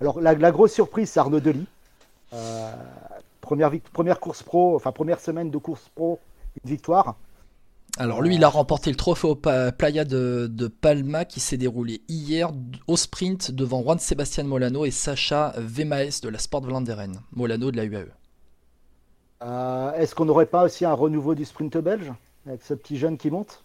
[0.00, 1.66] alors, la, la, grosse surprise, c'est Arnaud Delis.
[3.46, 6.18] Première, première course pro, enfin, première semaine de course pro,
[6.62, 7.16] une victoire.
[7.98, 12.50] Alors lui, il a remporté le trophée au Playa de, Palma qui s'est déroulé hier
[12.88, 17.22] au sprint devant Juan Sebastian Molano et Sacha Vemaes de la Sport Vlaanderen.
[17.32, 18.08] Molano de la UAE.
[19.42, 22.12] Euh, est-ce qu'on n'aurait pas aussi un renouveau du sprint belge
[22.46, 23.64] avec ce petit jeune qui monte?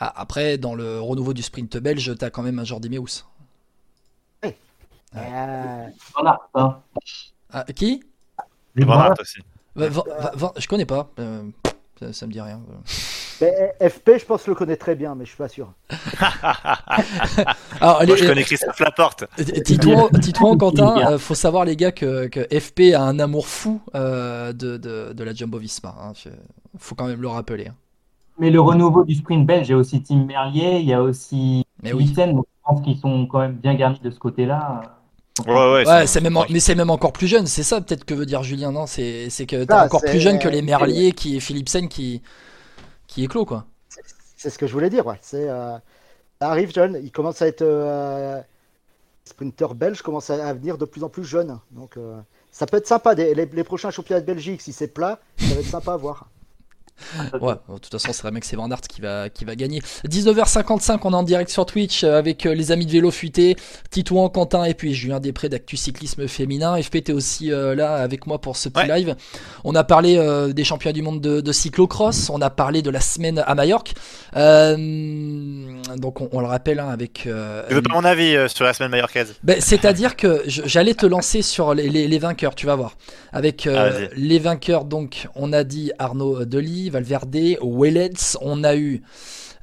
[0.00, 3.24] Ah, Après, dans le renouveau du sprint belge, tu as quand même un Jordi Meus.
[4.42, 4.54] Oui.
[5.16, 5.86] Euh...
[6.54, 6.80] Hein.
[7.50, 8.02] Ah, qui?
[8.76, 9.40] Van aussi.
[9.76, 11.10] je connais pas.
[11.18, 11.42] Euh,
[12.12, 12.60] ça, me dit rien.
[13.38, 15.72] FP, je pense le connaît très bien, mais je suis pas sûr.
[17.80, 19.24] Alors, Moi, je connais Christophe Laporte.
[19.64, 23.80] Titouan, Quentin, il euh, faut savoir les gars que, que, FP a un amour fou
[23.94, 25.94] euh, de, de, de, la Jumbo Visma.
[25.96, 26.32] Il hein.
[26.78, 27.68] faut quand même le rappeler.
[27.68, 27.74] Hein.
[28.38, 31.02] Mais le renouveau du sprint belge, il y a aussi Tim Merlier, il y a
[31.02, 32.12] aussi mais oui.
[32.16, 32.22] je
[32.64, 34.82] pense qu'ils sont quand même bien garnis de ce côté-là.
[35.46, 38.26] Ouais, ouais, c'est même, mais c'est même encore plus jeune, c'est ça peut-être que veut
[38.26, 41.88] dire Julien, non C'est que t'es encore plus jeune que les Merlier qui, et Philipsen
[41.88, 42.22] qui,
[43.06, 43.64] qui est clos, quoi.
[44.36, 45.18] C'est ce que je voulais dire, ouais.
[45.22, 45.78] C'est, euh,
[46.40, 47.62] ça arrive jeune, il commence à être.
[47.62, 48.40] Euh,
[49.24, 51.60] sprinter belge commence à venir de plus en plus jeune.
[51.70, 53.14] Donc euh, ça peut être sympa.
[53.14, 56.28] les, les, prochains championnats de Belgique, si c'est plat, ça va être sympa à voir.
[57.40, 59.80] Ouais, de toute façon, c'est vrai que c'est Van Aert qui va, qui va gagner.
[60.08, 63.56] 19h55, on est en direct sur Twitch euh, avec euh, les amis de vélo fuité,
[63.90, 66.80] Titouan, Quentin et puis Julien Després d'Actu Cyclisme Féminin.
[66.80, 69.16] FP, t'es aussi euh, là avec moi pour ce petit live.
[69.64, 70.12] On a parlé
[70.54, 73.94] des championnats du monde de, de, cyclocross, on a parlé de la semaine à Majorque.
[75.96, 77.22] Donc, on, le rappelle hein, avec.
[77.22, 81.42] tu veux pas mon avis sur la semaine majorcaise ben, C'est-à-dire que j'allais te lancer
[81.42, 82.96] sur les, les, les, vainqueurs, tu vas voir.
[83.32, 86.90] Avec ah, les vainqueurs, donc, on a dit Arnaud Delis.
[86.90, 89.02] Valverde, Wellets, on a eu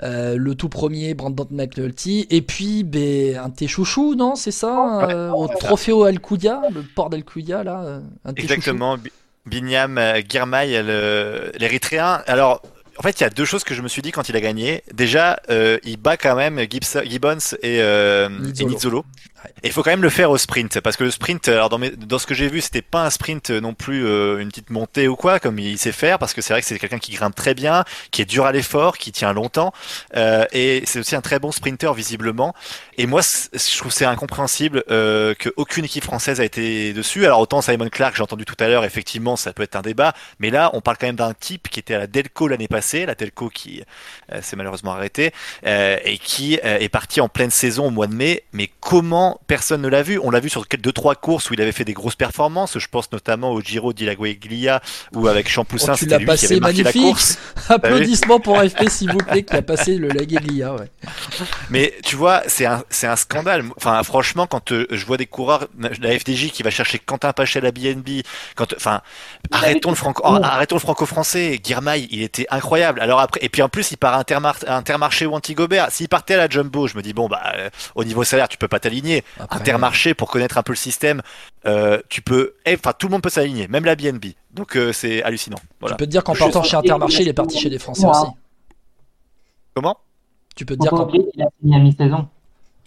[0.01, 5.09] euh, le tout premier Brandon McNulty, et puis ben, un thé chouchou, non C'est ça
[5.09, 8.97] euh, Au Trofeo Alcudia, le port d'Alcudia, là euh, un Exactement,
[9.45, 10.81] Binyam Girmay,
[11.59, 12.21] l'érythréen.
[12.27, 12.61] Alors,
[12.99, 14.41] en fait, il y a deux choses que je me suis dit quand il a
[14.41, 14.83] gagné.
[14.93, 19.05] Déjà, il bat quand même Gibbons et, et Nizzolo.
[19.63, 22.25] Il faut quand même le faire au sprint parce que le sprint, alors dans, ce
[22.25, 25.39] que j'ai vu, c'était pas un sprint non plus euh, une petite montée ou quoi
[25.39, 27.83] comme il sait faire parce que c'est vrai que c'est quelqu'un qui grimpe très bien,
[28.11, 29.73] qui est dur à l'effort, qui tient longtemps
[30.15, 32.53] euh, et c'est aussi un très bon sprinter visiblement.
[32.97, 37.25] Et moi, je trouve c'est incompréhensible euh, qu'aucune équipe française a été dessus.
[37.25, 40.13] Alors autant Simon Clark, j'ai entendu tout à l'heure, effectivement, ça peut être un débat,
[40.39, 43.05] mais là, on parle quand même d'un type qui était à la Delco l'année passée,
[43.05, 43.83] la Delco qui
[44.31, 48.43] euh, s'est malheureusement arrêtée et qui est parti en pleine saison au mois de mai.
[48.53, 50.19] Mais comment personne ne l'a vu.
[50.21, 52.77] On l'a vu sur deux trois courses où il avait fait des grosses performances.
[52.77, 54.81] Je pense notamment au Giro di Lagueglia
[55.13, 57.37] ou avec Champoussin, oh, c'était lui qui avait marqué la course.
[57.69, 60.73] Applaudissements pour FP s'il vous plaît qui a passé le Lagueglia.
[60.73, 60.89] Ouais.
[61.69, 63.65] Mais tu vois, c'est un scandale.
[63.77, 67.59] Enfin, franchement, quand euh, je vois des coureurs, la FDJ qui va chercher Quentin Pachet
[67.59, 68.21] à la BNB,
[68.55, 69.01] quand enfin
[69.51, 71.59] arrêtons le franco arrêtons le franco-français.
[71.63, 73.01] Girmay, il était incroyable.
[73.01, 74.23] Alors après et puis en plus il part à
[74.67, 75.91] Intermarché ou Antigobert.
[75.91, 78.57] S'il partait à la Jumbo, je me dis bon bah euh, au niveau salaire tu
[78.57, 79.18] peux pas t'aligner
[79.49, 81.21] Intermarché pour connaître un peu le système,
[81.65, 84.25] euh, tu peux, eh, enfin tout le monde peut s'aligner, même la BNB.
[84.51, 85.59] Donc euh, c'est hallucinant.
[85.85, 88.27] Tu peux te dire qu'en partant chez Intermarché, il est parti chez les Français aussi.
[89.73, 89.97] Comment?
[90.55, 92.27] Tu peux te dire qu'en il a fini à mi-saison.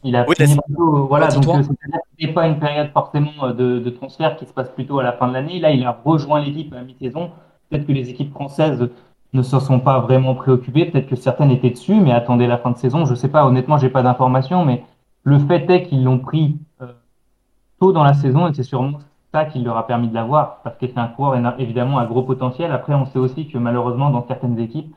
[0.04, 1.62] Il a fini plutôt, voilà, donc euh,
[2.18, 5.28] c'est pas une période forcément de, de, transfert qui se passe plutôt à la fin
[5.28, 5.60] de l'année.
[5.60, 7.30] Là, il a rejoint l'équipe à mi-saison.
[7.70, 8.88] Peut-être que les équipes françaises
[9.32, 10.86] ne se sont pas vraiment préoccupées.
[10.86, 13.06] Peut-être que certaines étaient dessus, mais attendaient la fin de saison.
[13.06, 13.46] Je sais pas.
[13.46, 14.82] Honnêtement, j'ai pas d'informations, mais
[15.24, 16.86] le fait est qu'ils l'ont pris euh,
[17.80, 18.98] tôt dans la saison et c'est sûrement
[19.32, 22.22] ça qui leur a permis de l'avoir parce que c'est un coureur évidemment à gros
[22.22, 22.72] potentiel.
[22.72, 24.94] Après, on sait aussi que malheureusement, dans certaines équipes,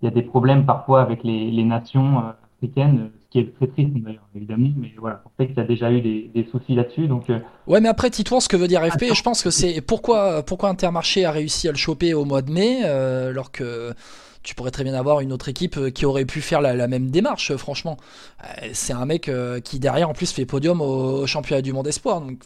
[0.00, 3.54] il y a des problèmes parfois avec les, les nations euh, africaines, ce qui est
[3.54, 4.70] très triste d'ailleurs, évidemment.
[4.76, 7.06] Mais voilà, on sait qu'il y a déjà eu des, des soucis là-dessus.
[7.06, 9.80] Donc, euh, Ouais, mais après, Titouan, ce que veut dire FP, je pense que c'est
[9.80, 13.94] pourquoi, pourquoi Intermarché a réussi à le choper au mois de mai, alors que
[14.42, 17.10] tu pourrais très bien avoir une autre équipe euh, qui aurait pu faire la, même
[17.10, 17.96] démarche, euh, franchement.
[18.42, 19.30] Euh, c'est un mec
[19.64, 22.20] qui, derrière, en plus, fait podium au, championnat du monde espoir.
[22.20, 22.38] Donc,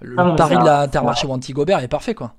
[0.00, 2.32] le ah pari de l'Intermarché ou Antigobert est parfait, quoi.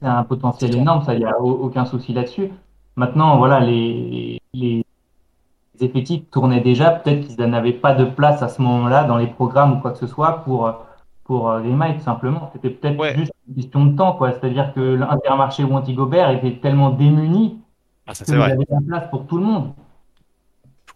[0.00, 2.50] C'est un potentiel énorme, ça, il n'y a aucun souci là-dessus.
[2.94, 4.84] Maintenant, voilà, les, les
[5.80, 6.90] effectifs tournaient déjà.
[6.90, 9.98] Peut-être qu'ils n'avaient pas de place à ce moment-là dans les programmes ou quoi que
[9.98, 10.72] ce soit pour
[11.28, 12.50] pour euh, les Mike simplement.
[12.52, 14.32] C'était peut-être juste une question de temps, quoi.
[14.32, 17.58] C'est-à-dire que l'Intermarché ou Antigobert était tellement démuni
[18.06, 19.74] ah, ça, avait la place pour tout le monde.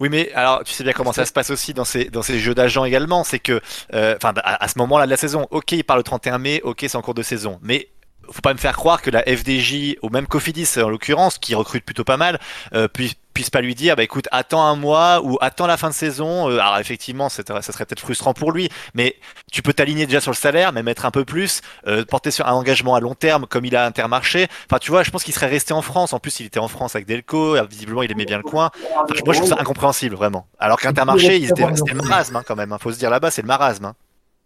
[0.00, 2.38] Oui, mais alors tu sais bien comment ça se passe aussi dans ces dans ces
[2.38, 3.60] jeux d'agents également, c'est que,
[3.92, 6.78] euh, enfin, à, ce moment-là de la saison, ok, il parle le 31 mai, ok,
[6.80, 7.88] c'est en cours de saison, mais
[8.30, 11.84] faut pas me faire croire que la FDJ ou même Cofidis en l'occurrence qui recrute
[11.84, 12.40] plutôt pas mal
[12.72, 12.88] euh,
[13.32, 16.48] puisses pas lui dire, bah écoute, attends un mois ou attends la fin de saison.
[16.50, 19.16] Euh, alors effectivement, ça serait peut-être frustrant pour lui, mais
[19.50, 22.46] tu peux t'aligner déjà sur le salaire, mais mettre un peu plus, euh, porter sur
[22.46, 24.46] un engagement à long terme comme il a Intermarché.
[24.66, 26.12] Enfin, tu vois, je pense qu'il serait resté en France.
[26.12, 28.70] En plus, il était en France avec Delco, visiblement, il aimait bien le coin.
[28.94, 30.46] moi, je trouve ça incompréhensible, vraiment.
[30.58, 32.70] Alors qu'Intermarché, c'était le marasme hein, quand même.
[32.70, 32.78] Il hein.
[32.80, 33.86] faut se dire là-bas, c'est le marasme.
[33.86, 33.94] Hein.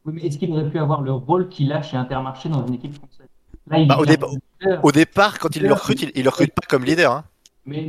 [0.04, 2.74] Oui, mais est-ce qu'il aurait pu avoir le rôle qu'il a chez Intermarché dans une
[2.74, 3.26] équipe française?
[3.66, 3.98] Bah,
[4.82, 7.24] au, départ, quand il le recrute, il, le recrute pas comme leader.
[7.66, 7.84] Mais,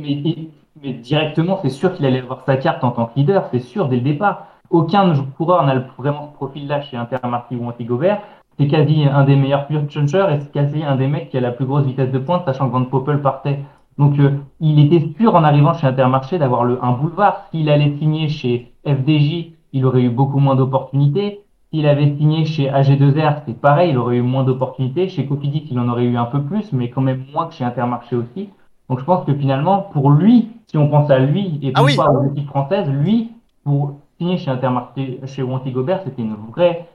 [0.82, 3.88] mais, directement, c'est sûr qu'il allait avoir sa carte en tant que leader, c'est sûr
[3.88, 4.46] dès le départ.
[4.70, 8.20] Aucun coureur n'a vraiment ce profil-là chez Intermarché ou Antigobert.
[8.58, 11.52] C'est quasi un des meilleurs punchers et c'est quasi un des mecs qui a la
[11.52, 13.60] plus grosse vitesse de pointe, sachant que Van Poppel partait.
[13.98, 17.46] Donc euh, il était sûr en arrivant chez Intermarché d'avoir un boulevard.
[17.50, 21.40] S'il allait signer chez FDJ, il aurait eu beaucoup moins d'opportunités.
[21.72, 25.08] S'il avait signé chez AG2R, c'est pareil, il aurait eu moins d'opportunités.
[25.08, 27.64] Chez Cofidis, il en aurait eu un peu plus, mais quand même moins que chez
[27.64, 28.48] Intermarché aussi.
[28.88, 32.10] Donc je pense que finalement, pour lui, si on pense à lui et ah pas
[32.10, 33.32] aux équipes françaises, lui,
[33.64, 36.88] pour signer chez Intermarché, chez Wanty Gobert, c'était une vraie,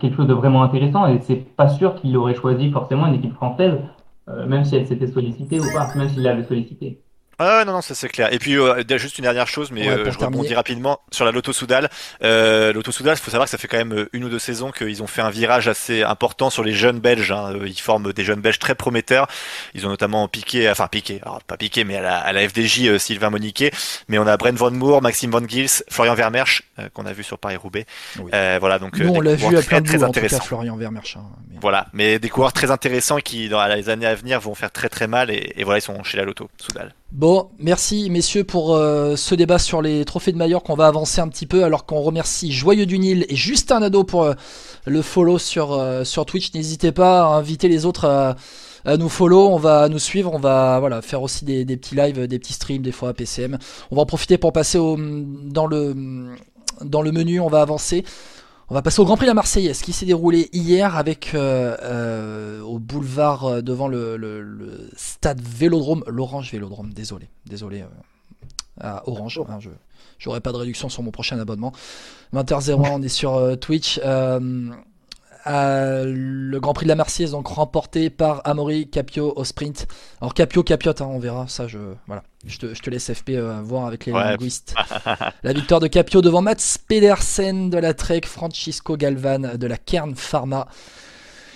[0.00, 3.34] quelque chose de vraiment intéressant et c'est pas sûr qu'il aurait choisi forcément une équipe
[3.34, 3.78] française,
[4.28, 7.00] euh, même si elle s'était sollicitée ou pas, même s'il l'avait sollicité.
[7.42, 8.30] Ah non, non, ça c'est clair.
[8.34, 11.54] Et puis euh, juste une dernière chose, mais euh, je rebondis rapidement sur la Lotto
[11.54, 11.88] Soudal.
[12.22, 14.38] Euh, Lotto Soudal, il faut savoir que ça fait quand même euh, une ou deux
[14.38, 17.32] saisons qu'ils ont fait un virage assez important sur les jeunes Belges.
[17.32, 17.54] Hein.
[17.64, 19.26] Ils forment des jeunes Belges très prometteurs.
[19.72, 22.98] Ils ont notamment piqué, enfin piqué, alors pas piqué, mais à la, à la FDJ
[22.98, 23.70] Sylvain Moniquet.
[24.08, 27.38] Mais on a Brent Von Moor, Maxime Van Gils, Florian Vermersch qu'on a vu sur
[27.38, 27.86] Paris Roubaix.
[28.18, 30.28] voilà donc Nous, on l'a vu à plein de très.
[30.28, 31.16] Florian Vermersch.
[31.16, 31.24] Hein,
[31.58, 34.90] voilà, mais des coureurs très intéressants qui dans les années à venir vont faire très
[34.90, 36.92] très mal et, et voilà ils sont chez la Lotto Soudal.
[37.12, 40.66] Bon, merci messieurs pour euh, ce débat sur les trophées de Majorque.
[40.66, 44.04] qu'on va avancer un petit peu alors qu'on remercie Joyeux du Nil et Justin Nado
[44.04, 44.34] pour euh,
[44.86, 46.54] le follow sur, euh, sur Twitch.
[46.54, 48.36] N'hésitez pas à inviter les autres à,
[48.96, 52.38] nous follow, on va nous suivre, on va voilà faire aussi des, petits lives, des
[52.38, 53.58] petits streams des fois à PCM.
[53.90, 55.94] On va en profiter pour passer au, dans, le,
[56.82, 58.04] dans le menu, on va avancer.
[58.70, 61.76] On va passer au Grand Prix de la Marseillaise qui s'est déroulé hier avec euh,
[61.82, 67.84] euh, au boulevard euh, devant le, stade Vélodrome, l'Orange Vélodrome, désolé, désolé
[68.80, 69.40] à Orange.
[69.48, 69.70] Hein, je
[70.20, 71.72] j'aurai pas de réduction sur mon prochain abonnement.
[72.32, 73.98] 20h01, on est sur Twitch
[75.46, 79.86] le Grand Prix de la Marseillaise, donc remporté par Amaury Capio au sprint.
[80.20, 81.46] Alors Capio, Capiote, hein, on verra.
[81.48, 84.74] Ça, je voilà, je te, je te laisse FP euh, voir avec les linguistes.
[85.42, 90.14] la victoire de Capio devant Mats Pedersen de la Trek, Francisco Galvan de la Kern
[90.14, 90.68] Pharma.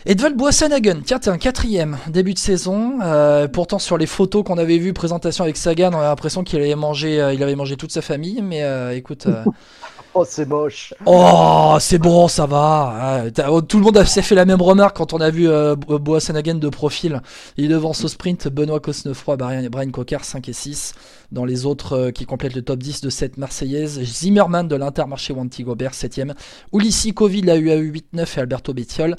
[0.07, 2.99] Edvald Boassenhagen, tiens, t'es un quatrième début de saison.
[3.03, 6.61] Euh, pourtant, sur les photos qu'on avait vues, présentation avec Sagan, on a l'impression qu'il
[6.61, 8.43] avait mangé, euh, il avait mangé toute sa famille.
[8.43, 8.63] Mais
[8.97, 9.27] écoute,
[10.17, 10.95] Oh, c'est moche.
[11.07, 13.25] Oh, c'est bon, ça va.
[13.49, 16.69] Oh, tout le monde a fait la même remarque quand on a vu euh, de
[16.69, 17.21] profil.
[17.57, 20.95] Il devance au sprint Benoît Cosnefroy, Brian Cocker 5 et 6.
[21.33, 25.33] Dans les autres euh, qui complètent le top 10 de cette Marseillaise, Zimmerman de l'Intermarché
[25.33, 26.35] Wanty Gobert 7ème.
[26.73, 27.83] Ulissi Covid, la UAU
[28.15, 29.17] 8-9 et Alberto Bettiol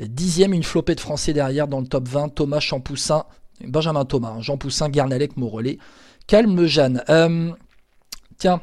[0.00, 0.52] 10ème.
[0.52, 2.30] Une flopée de Français derrière dans le top 20.
[2.30, 3.26] Thomas Champoussin,
[3.64, 5.78] Benjamin Thomas, Jean Poussin, Garnalec, Morellet,
[6.26, 7.04] Calme Jeanne.
[7.08, 7.52] Euh,
[8.38, 8.60] tiens,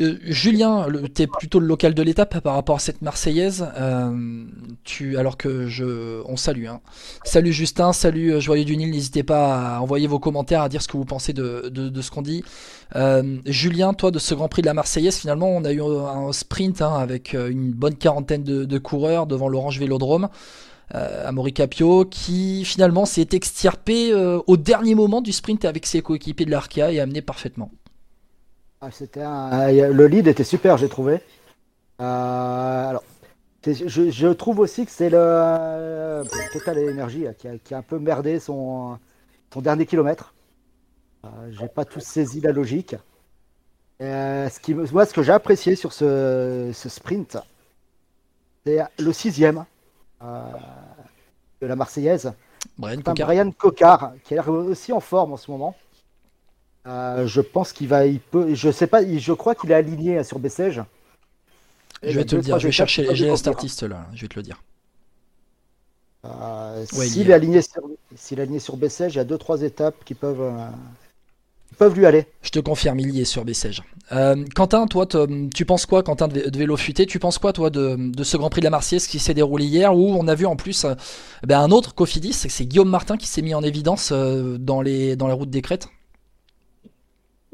[0.00, 3.66] euh, Julien, tu es plutôt le local de l'étape par rapport à cette Marseillaise.
[3.76, 4.44] Euh,
[4.82, 6.66] tu, alors que je, on salue.
[6.66, 6.80] Hein.
[7.22, 8.90] Salut Justin, salut euh, Joyeux du Nil.
[8.90, 12.22] N'hésitez pas à envoyer vos commentaires, à dire ce que vous pensez de, ce qu'on
[12.22, 12.42] dit.
[13.46, 16.82] Julien, toi, de ce Grand Prix de la Marseillaise, finalement, on a eu un sprint
[16.82, 20.28] hein, avec une bonne quarantaine de, coureurs devant l'Orange Vélodrome.
[20.92, 26.50] Amaury Capio, qui finalement s'est extirpé au dernier moment du sprint avec ses coéquipiers de
[26.50, 27.70] l'Arca et amené parfaitement.
[28.86, 31.22] Ah, c'était Le lead était super, j'ai trouvé.
[32.02, 33.02] Euh, alors,
[33.64, 38.38] je, trouve aussi que c'est le Total Energy qui a, qui a, un peu merdé
[38.40, 38.98] son,
[39.54, 40.34] son dernier kilomètre.
[41.24, 42.94] Euh, j'ai pas tout saisi la logique.
[44.02, 47.38] Euh, ce qui, moi, ce que j'ai apprécié sur ce, sprint,
[48.66, 49.64] c'est le sixième
[50.20, 52.34] de la Marseillaise.
[52.76, 55.74] Brian Brian Cocard, qui a l'air aussi en forme en ce moment.
[56.86, 60.22] Euh, je pense qu'il va, il peut, je sais pas, je crois qu'il est aligné
[60.22, 60.82] sur Bessèges.
[62.02, 64.36] Je vais te le dire, je vais chercher les cet artiste là, je vais te
[64.36, 64.62] le dire.
[66.26, 67.82] Euh, s'il est, aligné sur,
[68.14, 70.68] s'il est aligné sur Bessèges, il y a deux trois étapes qui peuvent, euh,
[71.78, 72.26] peuvent lui aller.
[72.42, 73.82] Je te confirme, il y est sur Bessèges.
[74.54, 75.06] Quentin, toi,
[75.54, 77.06] tu penses quoi, Quentin de, vélo futé?
[77.06, 79.96] Tu penses quoi, toi, de, ce Grand Prix de la Marseillaise qui s'est déroulé hier,
[79.96, 80.84] où on a vu en plus
[81.46, 85.28] ben, un autre Cofidis, c'est Guillaume Martin qui s'est mis en évidence dans les dans
[85.28, 85.88] les routes des crêtes?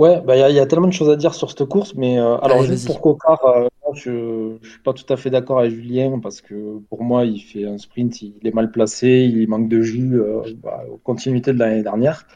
[0.00, 2.38] Ouais, bah, il y, a tellement de choses à dire sur cette course, mais euh,
[2.38, 4.10] alors juste pour Cocard, euh, je,
[4.54, 7.66] ne suis pas tout à fait d'accord avec Julien parce que pour moi, il fait
[7.66, 11.82] un sprint, il est mal placé, il manque de jus, euh, bah, continuité de l'année
[11.82, 12.26] dernière.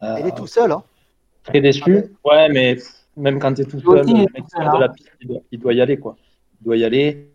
[0.00, 0.84] il est tout seul, hein
[1.42, 2.04] Très déçu.
[2.24, 2.76] Ouais, mais
[3.16, 5.10] même quand tu es tout seul, le mec de la piste,
[5.50, 6.14] il doit, y aller, quoi.
[6.60, 7.30] Il doit y aller.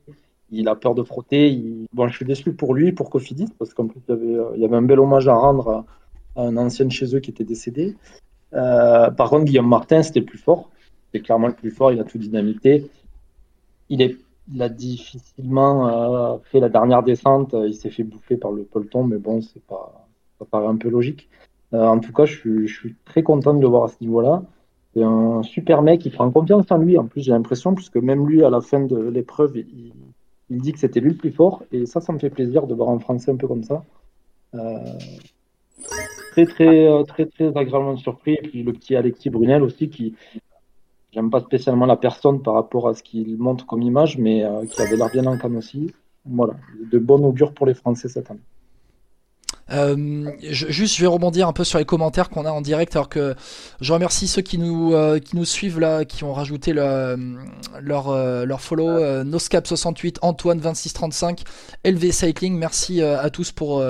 [0.50, 1.62] Il a peur de frotter.
[1.92, 4.62] Bon, je suis déçu pour lui, pour Cofidis, parce qu'en plus, il y, avait, il
[4.62, 5.84] y, avait, un bel hommage à rendre
[6.38, 7.98] à, un ancien chez eux qui était décédé.
[8.54, 10.70] Euh, par contre, Guillaume Martin, c'était plus fort.
[11.06, 11.92] C'était clairement le plus fort.
[11.92, 12.90] Il a tout dynamité.
[13.90, 14.18] Il, est,
[14.60, 17.54] a difficilement euh, fait la dernière descente.
[17.54, 20.08] Il s'est fait bouffer par le peloton, mais bon, c'est pas,
[20.40, 21.30] ça paraît un peu logique.
[21.74, 23.98] Euh, en tout cas, je suis, je suis, très content de le voir à ce
[24.02, 24.44] niveau-là.
[24.94, 26.98] C'est un super mec, il prend confiance en lui.
[26.98, 29.94] En plus, j'ai l'impression, puisque même lui, à la fin de l'épreuve, il,
[30.50, 31.64] il, dit que c'était lui le plus fort.
[31.72, 33.84] Et ça, ça me fait plaisir de voir un Français un peu comme ça.
[36.38, 38.34] Très, très, euh, très, très agréablement surpris.
[38.34, 40.14] Et puis le petit Alexis Brunel aussi, qui,
[41.12, 44.64] j'aime pas spécialement la personne par rapport à ce qu'il montre comme image, mais euh,
[44.68, 45.92] qui avait l'air bien en aussi.
[46.26, 46.54] Voilà,
[46.92, 48.42] de bon augure pour les Français cette année.
[49.72, 52.96] Euh, je, juste, je vais rebondir un peu sur les commentaires qu'on a en direct,
[52.96, 53.36] alors que
[53.82, 57.38] je remercie ceux qui nous euh, qui nous suivent là, qui ont rajouté le,
[57.82, 58.88] leur euh, leur follow.
[58.88, 61.44] Euh, Noscap68, Antoine 2635,
[61.86, 62.58] LV Cycling.
[62.58, 63.84] Merci à tous pour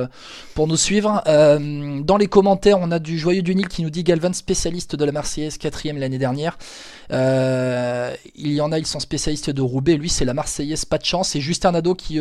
[0.55, 1.21] pour nous suivre.
[1.25, 5.05] dans les commentaires, on a du joyeux du Nil qui nous dit Galvan spécialiste de
[5.05, 6.57] la Marseillaise, quatrième l'année dernière.
[7.09, 9.97] Il y en a, ils sont spécialistes de Roubaix.
[9.97, 11.35] Lui, c'est la Marseillaise, pas de chance.
[11.35, 12.19] Et Justin Nadeau qui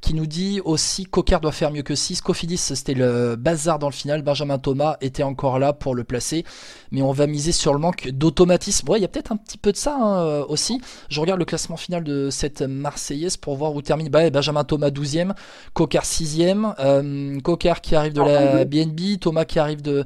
[0.00, 2.20] qui nous dit aussi Coquard doit faire mieux que 6.
[2.20, 4.22] Cofidis, c'était le bazar dans le final.
[4.22, 6.44] Benjamin Thomas était encore là pour le placer.
[6.90, 8.88] Mais on va miser sur le manque d'automatisme.
[8.88, 10.80] Ouais, il y a peut-être un petit peu de ça hein, euh, aussi.
[11.08, 14.08] Je regarde le classement final de cette Marseillaise pour voir où termine.
[14.08, 15.32] Bah, Benjamin Thomas 12e,
[15.74, 20.04] Coquard 6e, euh, Coquard qui arrive de la BNB, Thomas qui arrive de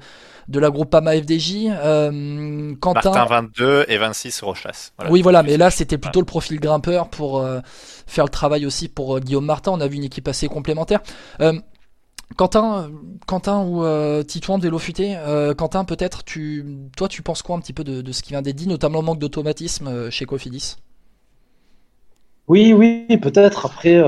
[0.48, 1.68] de la Groupama FDJ.
[1.68, 3.12] Euh, Quentin.
[3.12, 4.92] Martin 22 et 26 Rochas.
[5.10, 7.60] Oui, voilà, mais là c'était plutôt le profil grimpeur pour euh,
[8.06, 9.72] faire le travail aussi pour euh, Guillaume Martin.
[9.72, 11.00] On a vu une équipe assez complémentaire.
[12.34, 12.90] Quentin,
[13.26, 13.84] Quentin ou
[14.24, 15.18] Titouan de Vélo Futé,
[15.58, 16.64] Quentin peut-être, tu,
[16.96, 19.00] toi tu penses quoi un petit peu de, de ce qui vient d'être dit, notamment
[19.00, 20.76] le manque d'automatisme chez Cofidis?
[22.48, 23.66] Oui, oui, peut-être.
[23.66, 24.02] Après,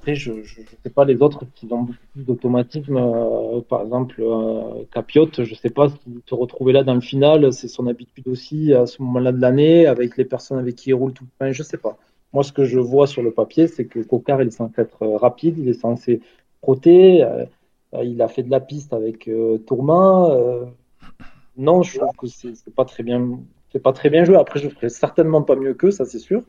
[0.00, 0.42] après, je ne
[0.82, 2.96] sais pas les autres qui ont beaucoup plus d'automatisme.
[2.96, 7.02] Euh, par exemple, euh, Capiot, je ne sais pas s'il se retrouvait là dans le
[7.02, 7.52] final.
[7.52, 10.94] C'est son habitude aussi à ce moment-là de l'année, avec les personnes avec qui il
[10.94, 11.52] roule tout le temps.
[11.52, 11.98] Je ne sais pas.
[12.32, 15.06] Moi, ce que je vois sur le papier, c'est que Cocard, il est censé être
[15.06, 16.22] rapide, il est censé
[16.62, 17.22] frotter.
[17.22, 17.44] Euh,
[18.02, 19.28] il a fait de la piste avec
[19.66, 20.30] Tourmain.
[21.58, 22.86] non, je trouve que c'est pas
[23.82, 24.36] pas très bien joué.
[24.36, 26.42] Après, je ferai certainement pas mieux qu'eux, ça c'est sûr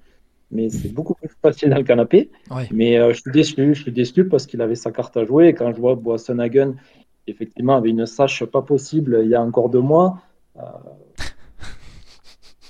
[0.52, 2.30] mais c'est beaucoup plus facile dans le canapé.
[2.72, 5.48] Mais euh, je suis déçu, je suis déçu parce qu'il avait sa carte à jouer.
[5.48, 6.74] Et quand je vois Boissonhagen,
[7.28, 10.22] effectivement, avait une sache pas possible il y a encore deux mois,
[10.58, 10.62] euh,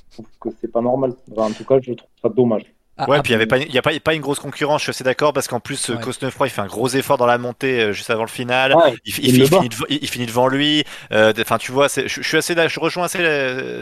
[0.10, 1.14] je trouve que c'est pas normal.
[1.36, 2.74] en tout cas, je trouve ça dommage.
[2.98, 4.90] Ah, ouais, puis il n'y pas, y a pas, pas une grosse concurrence, je suis
[4.92, 6.00] assez d'accord, parce qu'en plus, ouais.
[6.00, 8.76] Cosnefroy, il fait un gros effort dans la montée euh, juste avant le final.
[9.06, 10.84] il, finit il, finit devant lui.
[11.12, 13.20] Euh, enfin, tu vois, je, suis assez, je rejoins assez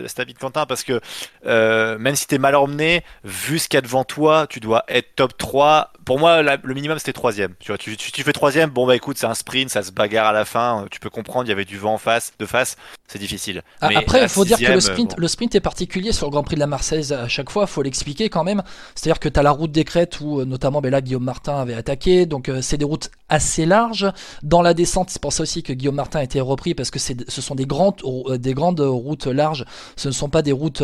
[0.08, 1.02] cet avis de Quentin, parce que
[1.46, 4.60] euh, même si tu es mal emmené, vu ce qu'il y a devant toi, tu
[4.60, 5.92] dois être top 3.
[6.06, 7.56] Pour moi, le minimum, c'était troisième.
[7.60, 10.28] Tu vois, tu, tu, fais troisième, bon, bah écoute, c'est un sprint, ça se bagarre
[10.28, 10.86] à la fin.
[10.92, 13.64] Tu peux comprendre, il y avait du vent en face, de face, c'est difficile.
[13.82, 16.44] Ah, après, il faut dire que le sprint, le sprint est particulier sur le Grand
[16.44, 18.64] Prix de la Marseillaise à chaque fois, il faut l'expliquer quand même.
[19.00, 21.56] C'est-à-dire que tu as la route des crêtes où euh, notamment ben là, Guillaume Martin
[21.56, 24.12] avait attaqué, donc euh, c'est des routes assez larges.
[24.44, 27.00] Dans la descente, c'est pour ça aussi que Guillaume Martin a été repris parce que
[27.00, 29.64] ce sont des grandes, euh, des grandes routes larges,
[29.96, 30.84] ce ne sont pas des routes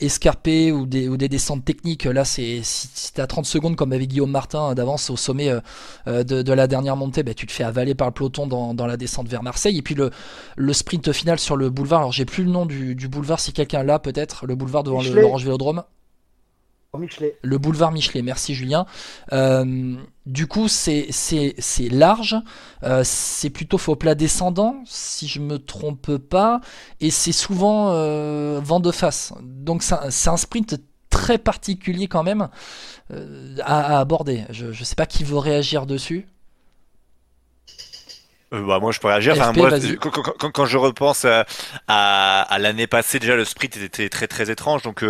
[0.00, 2.04] escarpées ou des, ou des descentes techniques.
[2.04, 5.52] Là, c'est si, tu as 30 secondes comme avec Guillaume Martin d'avance au sommet
[6.06, 9.28] de, la dernière montée, ben, tu te fais avaler par le peloton dans, la descente
[9.28, 9.76] vers Marseille.
[9.76, 10.10] Et puis le,
[10.56, 13.82] le sprint final sur le boulevard, alors j'ai plus le nom du, boulevard si quelqu'un
[13.82, 15.82] l'a peut-être, le boulevard devant l'Orange Vélodrome.
[17.42, 18.86] Le boulevard Michelet, merci Julien.
[19.32, 21.08] Euh, du coup, c'est
[21.90, 22.36] large,
[22.82, 26.60] euh, c'est plutôt faux plat descendant, si je me trompe pas,
[27.00, 29.32] et c'est souvent euh, vent de face.
[29.42, 30.76] Donc c'est un, sprint
[31.10, 32.48] très particulier quand même
[33.60, 34.44] à, aborder.
[34.50, 36.26] Je ne sais pas qui veut réagir dessus.
[38.52, 39.34] bah moi je peux réagir.
[39.98, 41.44] quand, je repense à,
[41.88, 44.82] à l'année passée, déjà le sprint était très très étrange.
[44.82, 45.04] Donc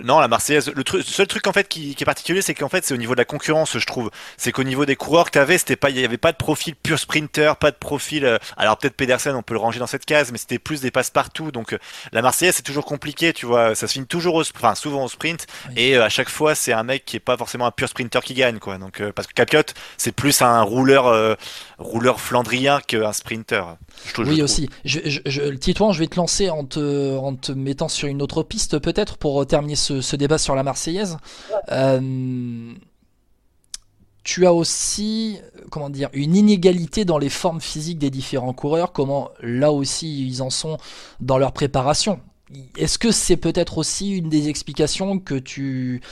[0.00, 0.72] non, la Marseillaise.
[0.74, 3.14] Le, truc, seul truc en fait qui, est particulier, c'est qu'en fait c'est au niveau
[3.14, 4.10] de la concurrence, je trouve.
[4.36, 6.74] C'est qu'au niveau des coureurs que t'avais, c'était pas, il y avait pas de profil
[6.74, 8.24] pur sprinter, pas de profil.
[8.24, 10.90] Euh, alors peut-être Pedersen, on peut le ranger dans cette case, mais c'était plus des
[10.90, 11.52] passe-partout.
[11.52, 11.78] Donc euh,
[12.12, 13.74] la Marseillaise, c'est toujours compliqué, tu vois.
[13.74, 16.72] Ça se finit toujours, au, enfin souvent au sprint, et euh, à chaque fois c'est
[16.72, 18.78] un mec qui est pas forcément un pur sprinter qui gagne, quoi.
[18.78, 19.62] Donc parce que Capiot,
[19.98, 21.36] c'est plus un rouleur,
[21.78, 23.76] rouleur flandrien qu'un sprinter.
[24.18, 24.70] oui aussi.
[24.84, 28.42] Je, je, Titouan, je vais te lancer en te, en te mettant sur une autre
[28.42, 31.18] piste peut-être pour terminer ce, débat sur la Marseillaise.
[31.70, 32.72] Euh,
[34.24, 39.30] tu as aussi, comment dire, une inégalité dans les formes physiques des différents coureurs, comment
[39.40, 40.78] là aussi ils en sont
[41.20, 42.20] dans leur préparation.
[42.76, 46.02] Est-ce que c'est peut-être aussi une des explications que tu,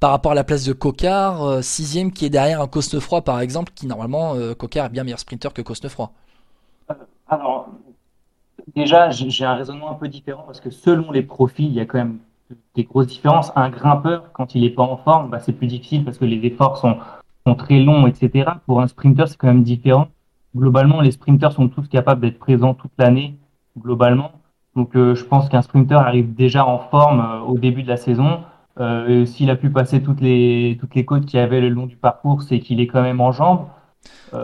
[0.00, 3.40] par rapport à la place de Cocard, euh, sixième qui est derrière un Cosnefroy par
[3.40, 6.10] exemple, qui normalement, euh, Cocard est bien meilleur sprinter que Cosnefroy?
[7.28, 7.68] Alors,
[8.74, 11.84] déjà, j'ai un raisonnement un peu différent parce que selon les profils, il y a
[11.84, 12.18] quand même
[12.74, 13.52] des grosses différences.
[13.56, 16.44] Un grimpeur, quand il n'est pas en forme, bah, c'est plus difficile parce que les
[16.46, 16.98] efforts sont
[17.54, 18.50] très longs, etc.
[18.66, 20.08] Pour un sprinter, c'est quand même différent.
[20.56, 23.36] Globalement, les sprinters sont tous capables d'être présents toute l'année,
[23.78, 24.32] globalement.
[24.76, 27.96] Donc, euh, je pense qu'un sprinter arrive déjà en forme euh, au début de la
[27.96, 28.40] saison.
[28.80, 31.86] Euh, S'il a pu passer toutes les, toutes les côtes qu'il y avait le long
[31.86, 33.66] du parcours, c'est qu'il est quand même en jambes.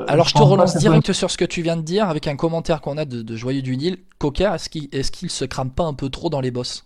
[0.08, 2.80] Alors, je, te relance direct sur ce que tu viens de dire avec un commentaire
[2.80, 3.98] qu'on a de, de, Joyeux du Nil.
[4.18, 6.84] Coca, est-ce qu'il est se crame pas un peu trop dans les bosses?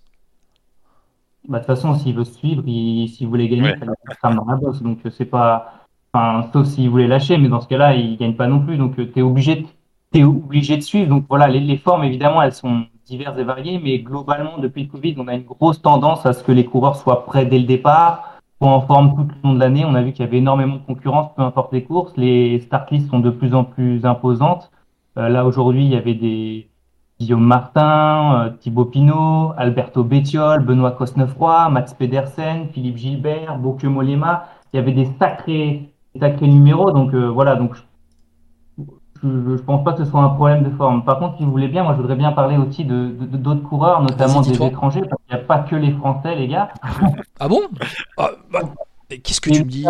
[1.49, 4.57] Bah, De toute façon, s'il veut suivre, s'il voulait gagner, il se crame dans la
[4.57, 4.83] bosse.
[4.83, 5.79] Donc, c'est pas
[6.13, 8.77] Enfin, sauf s'il voulait lâcher, mais dans ce cas-là, il gagne pas non plus.
[8.79, 9.67] Donc, euh, tu es obligé,
[10.15, 11.09] es obligé de suivre.
[11.09, 15.15] Donc, voilà, les, formes, évidemment, elles sont diverses et variées, mais globalement, depuis le Covid,
[15.19, 18.39] on a une grosse tendance à ce que les coureurs soient prêts dès le départ,
[18.61, 19.85] soient en forme tout le long de l'année.
[19.85, 22.17] On a vu qu'il y avait énormément de concurrence, peu importe les courses.
[22.17, 24.71] Les start lists sont de plus en plus imposantes.
[25.19, 26.69] Euh, là, aujourd'hui, il y avait des
[27.21, 34.49] Guillaume Martin, euh, Thibaut Pinot, Alberto Bettiol, Benoît Cosnefroy, Max Pedersen, Philippe Gilbert, Bocque Molema.
[34.73, 36.91] Il y avait des sacrés sacré numéro.
[36.93, 37.75] Donc euh, voilà, donc
[39.23, 41.05] je, je, pense pas que ce soit un problème de forme.
[41.05, 44.01] Par contre, si vous voulez bien, moi je voudrais bien parler aussi de d'autres coureurs,
[44.03, 46.69] notamment des étrangers, parce qu'il n'y a pas que les Français, les gars.
[47.41, 47.63] ah bon?
[48.17, 48.61] Ah, bah,
[49.09, 49.87] Qu'est-ce que tu me dis?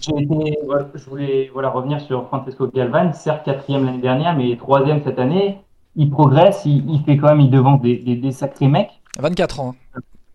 [0.00, 5.58] Je voulais voilà, revenir sur Francesco Galvan, certes quatrième l'année dernière, mais troisième cette année.
[5.98, 9.02] Il progresse, il, fait quand même, il devance des, des, sacrés mecs.
[9.18, 9.74] 24 ans.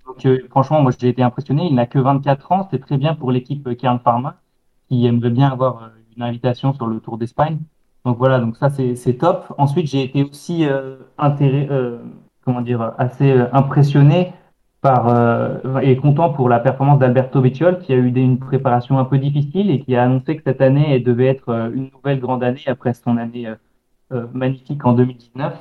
[0.05, 1.65] Donc, euh, franchement, moi j'ai été impressionné.
[1.67, 4.35] Il n'a que 24 ans, c'est très bien pour l'équipe Kern Pharma
[4.89, 7.57] qui aimerait bien avoir euh, une invitation sur le Tour d'Espagne.
[8.05, 9.53] Donc voilà, donc ça c'est top.
[9.57, 11.97] Ensuite, j'ai été aussi euh, euh,
[12.43, 14.33] comment dire, assez euh, impressionné
[14.81, 19.05] par euh, et content pour la performance d'Alberto Bettiol, qui a eu une préparation un
[19.05, 22.43] peu difficile et qui a annoncé que cette année elle devait être une nouvelle grande
[22.43, 23.47] année après son année
[24.33, 25.53] magnifique en 2019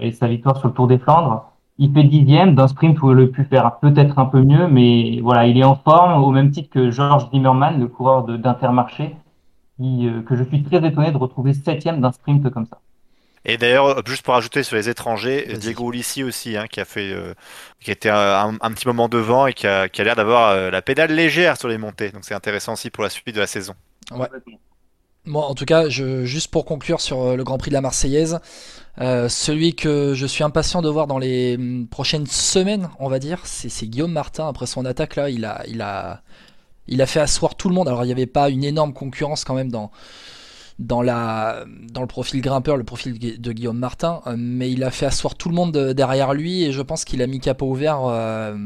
[0.00, 1.52] et sa victoire sur le Tour des Flandres.
[1.78, 5.20] Il fait dixième d'un sprint où il aurait pu faire peut-être un peu mieux, mais
[5.22, 9.16] voilà, il est en forme au même titre que Georges Zimmermann, le coureur d'Intermarché,
[9.80, 12.78] euh, que je suis très étonné de retrouver septième d'un sprint comme ça.
[13.46, 17.10] Et d'ailleurs, juste pour ajouter sur les étrangers, Diego Ulissi aussi, hein, qui a fait,
[17.12, 17.32] euh,
[17.80, 20.70] qui était un, un, petit moment devant et qui a, qui a l'air d'avoir euh,
[20.70, 22.10] la pédale légère sur les montées.
[22.10, 23.72] Donc c'est intéressant aussi pour la suite de la saison.
[24.10, 24.28] Ouais.
[25.30, 28.40] Moi, en tout cas, je, juste pour conclure sur le Grand Prix de la Marseillaise,
[29.00, 33.20] euh, celui que je suis impatient de voir dans les hum, prochaines semaines, on va
[33.20, 34.48] dire, c'est Guillaume Martin.
[34.48, 36.22] Après son attaque là, il a, il a,
[36.88, 37.86] il a fait asseoir tout le monde.
[37.86, 39.92] Alors il n'y avait pas une énorme concurrence quand même dans,
[40.80, 44.90] dans, la, dans le profil grimpeur, le profil de Guillaume Martin, euh, mais il a
[44.90, 48.00] fait asseoir tout le monde derrière lui et je pense qu'il a mis capot ouvert.
[48.04, 48.56] Euh,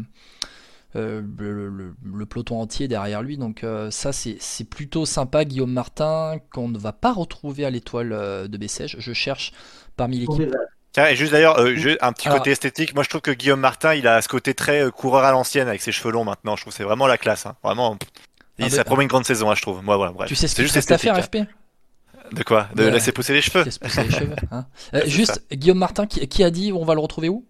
[0.95, 3.37] le, peloton entier derrière lui.
[3.37, 5.45] Donc ça, c'est plutôt sympa.
[5.45, 8.97] Guillaume Martin, qu'on ne va pas retrouver à l'étoile de Bessèges.
[8.99, 9.53] Je cherche
[9.97, 10.55] parmi l'équipe.
[10.95, 13.95] Tiens, et juste d'ailleurs, euh, un petit côté esthétique, moi je trouve que Guillaume Martin,
[13.95, 16.55] il a ce côté très euh, coureur à l'ancienne avec ses cheveux longs maintenant.
[16.55, 17.47] Je trouve que c'est vraiment la classe.
[17.47, 17.57] Hein.
[17.65, 17.99] Vraiment,
[18.61, 19.83] ah, ça promet une grande saison, hein, je trouve.
[19.83, 20.29] Moi, voilà, bref.
[20.29, 21.39] Tu sais ce que juste à faire, FP
[22.31, 22.69] De quoi?
[22.77, 23.65] De laisser pousser les cheveux.
[23.65, 24.67] Pousser les cheveux hein.
[24.95, 27.45] euh, juste, Guillaume Martin, qui, a dit on va le retrouver où?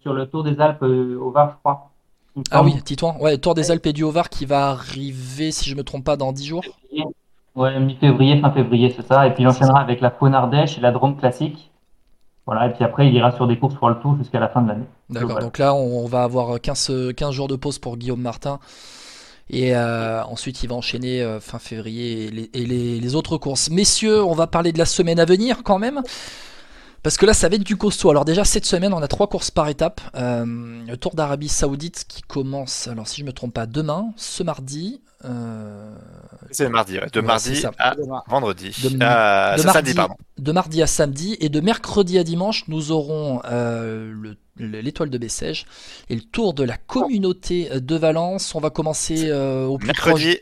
[0.00, 1.92] Sur le Tour des Alpes au Var, je crois.
[2.50, 3.16] Ah oui, Titouan.
[3.20, 6.16] Ouais, Tour des Alpes et du Haut-Var qui va arriver, si je me trompe pas,
[6.16, 6.64] dans 10 jours.
[7.54, 9.26] Ouais, mi-février, fin février, c'est ça.
[9.26, 11.70] Et puis il enchaînera avec la Faune Ardèche et la Drôme classique.
[12.46, 14.62] Voilà, et puis après, il ira sur des courses pour le tour jusqu'à la fin
[14.62, 14.86] de l'année.
[15.10, 18.58] D'accord, donc là, on va avoir 15, 15 jours de pause pour Guillaume Martin.
[19.50, 23.70] Et euh, ensuite, il va enchaîner euh, fin février et, les, les, autres courses.
[23.70, 26.02] Messieurs, on va parler de la semaine à venir quand même.
[27.02, 28.10] Parce que là, ça va être du costaud.
[28.10, 30.00] Alors déjà, cette semaine, on a trois courses par étape.
[30.14, 30.44] Euh,
[30.86, 35.00] le Tour d'Arabie Saoudite qui commence, alors si je me trompe pas, demain, ce mardi.
[35.24, 35.94] Euh...
[36.50, 37.08] C'est mardi, ouais.
[37.12, 37.96] de mardi à
[38.28, 38.74] vendredi.
[38.82, 40.14] De, euh, de, mardi, pardon.
[40.38, 45.66] de mardi à samedi et de mercredi à dimanche, nous aurons euh, l'étoile de Bessèges
[46.08, 48.54] et le tour de la communauté de Valence.
[48.54, 50.38] On va commencer euh, au plus mercredi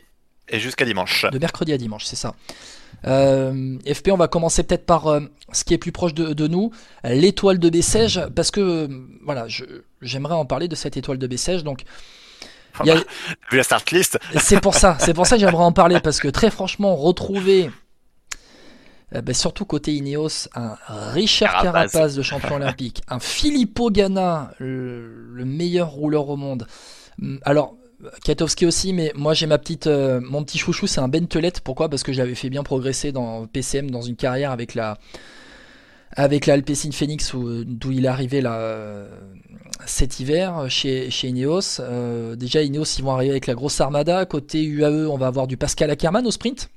[0.49, 1.25] et jusqu'à dimanche.
[1.31, 2.35] De mercredi à dimanche, c'est ça.
[3.07, 5.21] Euh, FP, on va commencer peut-être par euh,
[5.51, 6.71] ce qui est plus proche de, nous,
[7.03, 8.87] l'étoile de Bessèges, parce que euh,
[9.25, 9.45] voilà,
[10.01, 11.63] j'aimerais en parler de cette étoile de Bessèges.
[11.63, 11.83] Donc,
[12.79, 12.83] a...
[13.51, 14.19] vu la start list.
[14.37, 17.71] c'est pour ça, c'est pour ça que j'aimerais en parler parce que très franchement, retrouver,
[19.11, 25.45] ben, surtout côté Ineos, un Richard Carapaz, de champion olympique, un Filippo Ganna, le, le,
[25.45, 26.65] meilleur rouleur au monde.
[27.43, 27.75] Alors
[28.23, 31.53] Katowski aussi, mais moi j'ai ma petite, mon petit chouchou, c'est un Bentelet.
[31.63, 31.89] Pourquoi?
[31.89, 34.97] Parce que j'avais fait bien progresser dans PCM dans une carrière avec la
[36.13, 39.07] avec la Alpecin Phoenix d'où il est arrivé là,
[39.85, 41.79] cet hiver chez, chez Ineos.
[41.79, 44.25] Euh, déjà, Ineos, ils vont arriver avec la grosse armada.
[44.25, 46.69] Côté UAE, on va avoir du Pascal Ackermann au sprint.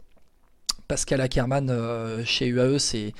[0.89, 3.12] Pascal Ackermann euh, chez UAE, c'est.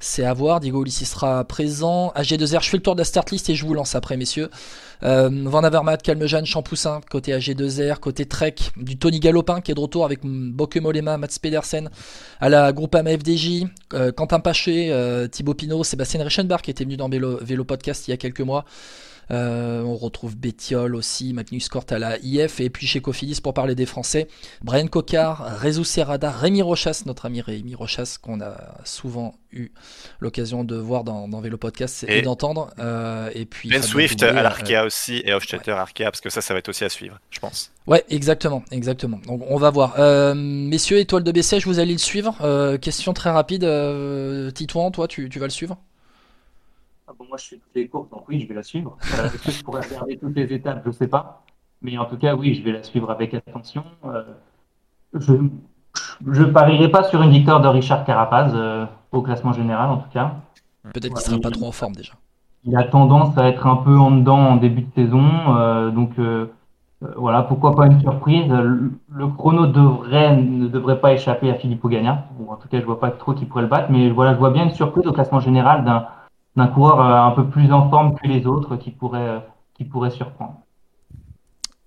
[0.00, 2.12] C'est à voir, Diego Ulissi sera présent.
[2.14, 4.48] AG2R, je fais le tour de la start list et je vous lance après, messieurs.
[5.02, 9.80] Euh, Van Avermaet, Calmejane, Champoussin, côté AG2R, côté Trek, du Tony Galopin qui est de
[9.80, 11.90] retour avec Bokemolema, Mats Pedersen,
[12.40, 16.96] à la Groupama FDJ, euh, Quentin Paché, euh, Thibaut Pinot, Sébastien Reichenbach qui était venu
[16.96, 18.64] dans Vélo Podcast il y a quelques mois.
[19.30, 22.60] Euh, on retrouve Bettiol aussi, Magnus Cort à la IF.
[22.60, 24.28] Et puis chez Cofidis, pour parler des Français,
[24.62, 29.70] Brian Cocard, Rezu Serrada, Rémi Rochas, notre ami Rémi Rochas, qu'on a souvent eu
[30.20, 32.70] l'occasion de voir dans, Vélo Podcast et, d'entendre.
[32.78, 35.78] Euh, et puis Ben Swift à l'Arkea aussi et Hofstetter ouais.
[35.78, 37.70] Arkea, parce que ça, ça va être aussi à suivre, je pense.
[37.86, 39.20] Ouais, exactement, exactement.
[39.26, 39.94] Donc on va voir.
[39.98, 42.76] Euh, messieurs, étoile de BCH, vous allez le suivre.
[42.78, 43.66] question très rapide.
[44.54, 45.78] Titouan, toi, tu, tu vas le suivre?
[47.08, 48.98] Ah bon, moi, je suis toutes les courses, donc oui, je vais la suivre.
[49.18, 50.80] Euh, est-ce que je pourrais regarder toutes les étapes?
[50.82, 51.42] Je ne sais pas.
[51.80, 53.82] Mais en tout cas, oui, je vais la suivre avec attention.
[54.04, 54.24] Euh,
[55.14, 59.96] je ne parierai pas sur une victoire de Richard Carapaz euh, au classement général, en
[59.98, 60.34] tout cas.
[60.92, 62.12] Peut-être qu'il ne sera pas trop en forme déjà.
[62.64, 65.90] Il a tendance à être un peu en dedans en début de saison.
[65.92, 66.10] donc
[67.16, 68.50] voilà, pourquoi pas une surprise.
[68.50, 72.26] Le, chrono devrait, ne devrait pas échapper à Philippe Gagna.
[72.38, 73.88] Bon, en tout cas, je ne vois pas trop qui pourrait le battre.
[73.90, 76.06] Mais voilà, je vois bien une surprise au classement général d'un
[76.58, 79.38] d'un coureur euh, un peu plus en forme que les autres qui pourrait, euh,
[79.74, 80.60] qui pourrait surprendre.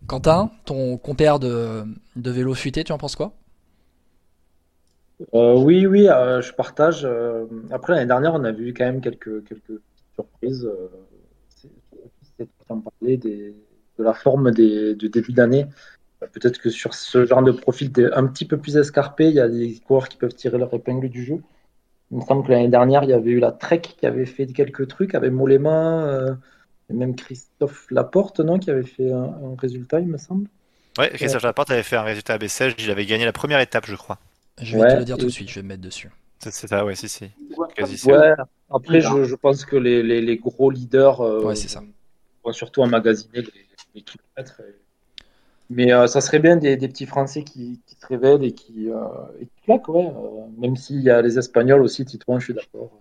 [0.07, 1.83] Quentin, ton compère de,
[2.15, 3.33] de vélo futé, tu en penses quoi?
[5.33, 7.07] Euh, Oui, oui, je partage.
[7.69, 9.79] après, l'année dernière, on a vu quand même quelques, quelques
[10.15, 10.67] surprises.
[12.37, 13.55] C'est en parler des,
[13.99, 15.67] de la forme des, du début d'année.
[16.19, 19.47] Peut-être que sur ce genre de profil un petit peu plus escarpé, il y a
[19.47, 21.41] des coureurs qui peuvent tirer leur épingle du jeu.
[22.11, 24.45] Il me semble que l'année dernière, il y avait eu la Trek qui avait fait
[24.47, 26.35] quelques trucs, avec Mollema, euh,
[26.89, 30.47] et même Christophe Laporte, non, qui avait fait un, résultat, il me semble.
[30.97, 33.85] Ouais, Christophe Laporte avait fait un résultat à Bessèges, il avait gagné la première étape,
[33.85, 34.17] je crois.
[34.61, 36.11] Je vais te le dire tout de suite, je vais me mettre dessus.
[36.39, 37.29] C'est ça, ouais, si, si.
[37.57, 38.33] ouais,
[38.69, 41.83] après, je, je, pense que les, les, les gros leaders euh, ouais, ça.
[42.43, 44.61] vont surtout emmagasiner les, les kilomètres.
[44.61, 44.80] Et
[45.71, 48.97] mais euh, ça serait bien des, petits Français qui, se révèlent et qui, euh,
[49.63, 50.05] claquent, ouais.
[50.05, 52.91] Euh, même s'il y a les Espagnols aussi, Titouan, je suis d'accord.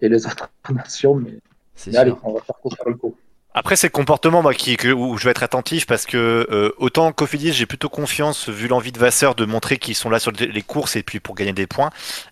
[0.00, 1.38] Et les autres nations, mais,
[1.86, 3.14] mais allez, on va faire le coup.
[3.58, 7.10] Après, c'est le comportement moi, qui, où je vais être attentif parce que euh, autant
[7.10, 10.60] Cofidis, j'ai plutôt confiance vu l'envie de Vasseur de montrer qu'ils sont là sur les
[10.60, 11.88] courses et puis pour gagner des points,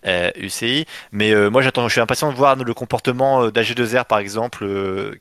[0.06, 0.84] euh, UCI.
[1.12, 4.66] Mais euh, moi, j'attends, je suis impatient de voir le comportement d'AG2R par exemple,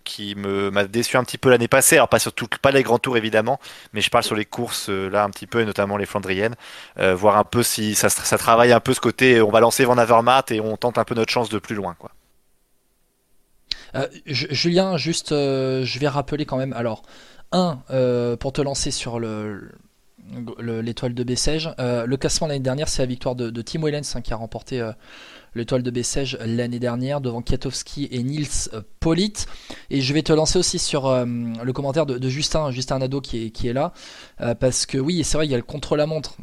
[0.04, 1.96] qui me m'a déçu un petit peu l'année passée.
[1.96, 3.62] Alors pas surtout pas les grands tours évidemment,
[3.94, 6.56] mais je parle sur les courses là un petit peu et notamment les Flandriennes,
[6.98, 9.42] voir un peu si ça, ça travaille un peu ce côté.
[9.42, 11.96] On va lancer Van Avermaet et on tente un peu notre chance de plus loin
[11.98, 12.12] quoi.
[13.96, 16.74] Euh, Julien, juste, euh, je vais rappeler quand même.
[16.74, 17.04] Alors,
[17.52, 19.72] un, euh, pour te lancer sur le,
[20.60, 21.70] l'étoile de Bessèges.
[21.78, 24.82] le classement l'année dernière, c'est la victoire de, Tim Wellens hein, qui a remporté
[25.54, 28.70] l'étoile de Bessèges l'année dernière devant Kiatowski et Nils
[29.00, 29.34] Polit.
[29.92, 33.50] Et je vais te lancer aussi sur le commentaire de, Justin, Justin Nado qui est,
[33.52, 33.92] qui est là.
[34.60, 36.38] parce que oui, c'est vrai, il y a le contre-la-montre,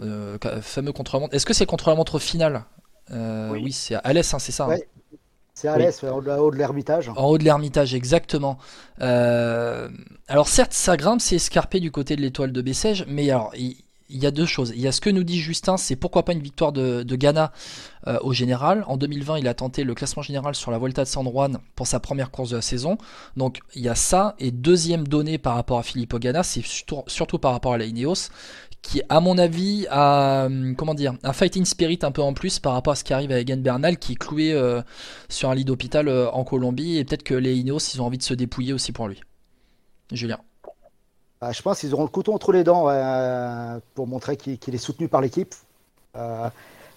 [0.60, 1.34] fameux contre-la-montre.
[1.34, 2.66] Est-ce que c'est le contre-la-montre final?
[3.10, 3.72] Oui.
[3.72, 4.76] c'est à Alès, hein, c'est ça hein?
[5.54, 7.10] C'est à l'est, en haut de l'Ermitage.
[7.16, 8.58] En haut de l'Ermitage, exactement.
[9.00, 9.88] Euh,
[10.28, 13.76] alors certes, ça grimpe, c'est escarpé du côté de l'étoile de Bessèges, mais alors il,
[14.08, 14.72] y a deux choses.
[14.74, 17.52] Il y a ce que nous dit Justin, c'est pourquoi pas une victoire de, Ghana
[18.06, 18.84] euh, au général.
[18.86, 21.86] En 2020, il a tenté le classement général sur la Volta de San Juan pour
[21.86, 22.96] sa première course de la saison.
[23.36, 24.36] Donc il y a ça.
[24.38, 27.84] Et deuxième donnée par rapport à Filippo Ghana, c'est surtout, surtout, par rapport à la
[27.84, 28.30] Ineos,
[28.82, 32.58] qui, à mon avis, a hum, comment dire, un fighting spirit un peu en plus
[32.58, 34.82] par rapport à ce qui arrive à Egan Bernal, qui est cloué euh,
[35.28, 38.18] sur un lit d'hôpital euh, en Colombie, et peut-être que les Ineos, ils ont envie
[38.18, 39.20] de se dépouiller aussi pour lui.
[40.10, 40.38] Julien.
[41.40, 42.86] Bah, je pense qu'ils auront le couteau entre les dents
[43.94, 45.54] pour montrer qu'il est soutenu par l'équipe.
[46.16, 46.48] Euh,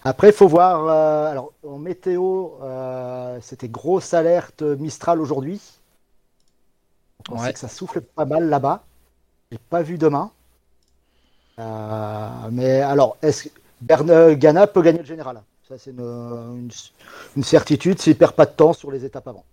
[0.04, 0.88] après, il faut voir.
[0.88, 2.50] alors, en météo,
[3.40, 5.60] c'était grosse alerte Mistral aujourd'hui.
[7.30, 8.84] On sait que ça souffle pas mal là-bas.
[9.50, 10.30] J'ai pas vu demain.
[11.58, 15.42] Euh, mais alors, est-ce que Ghana peut gagner le général?
[15.68, 16.70] Ça, c'est une,
[17.42, 19.44] certitude s'il perd pas de temps sur les étapes avant.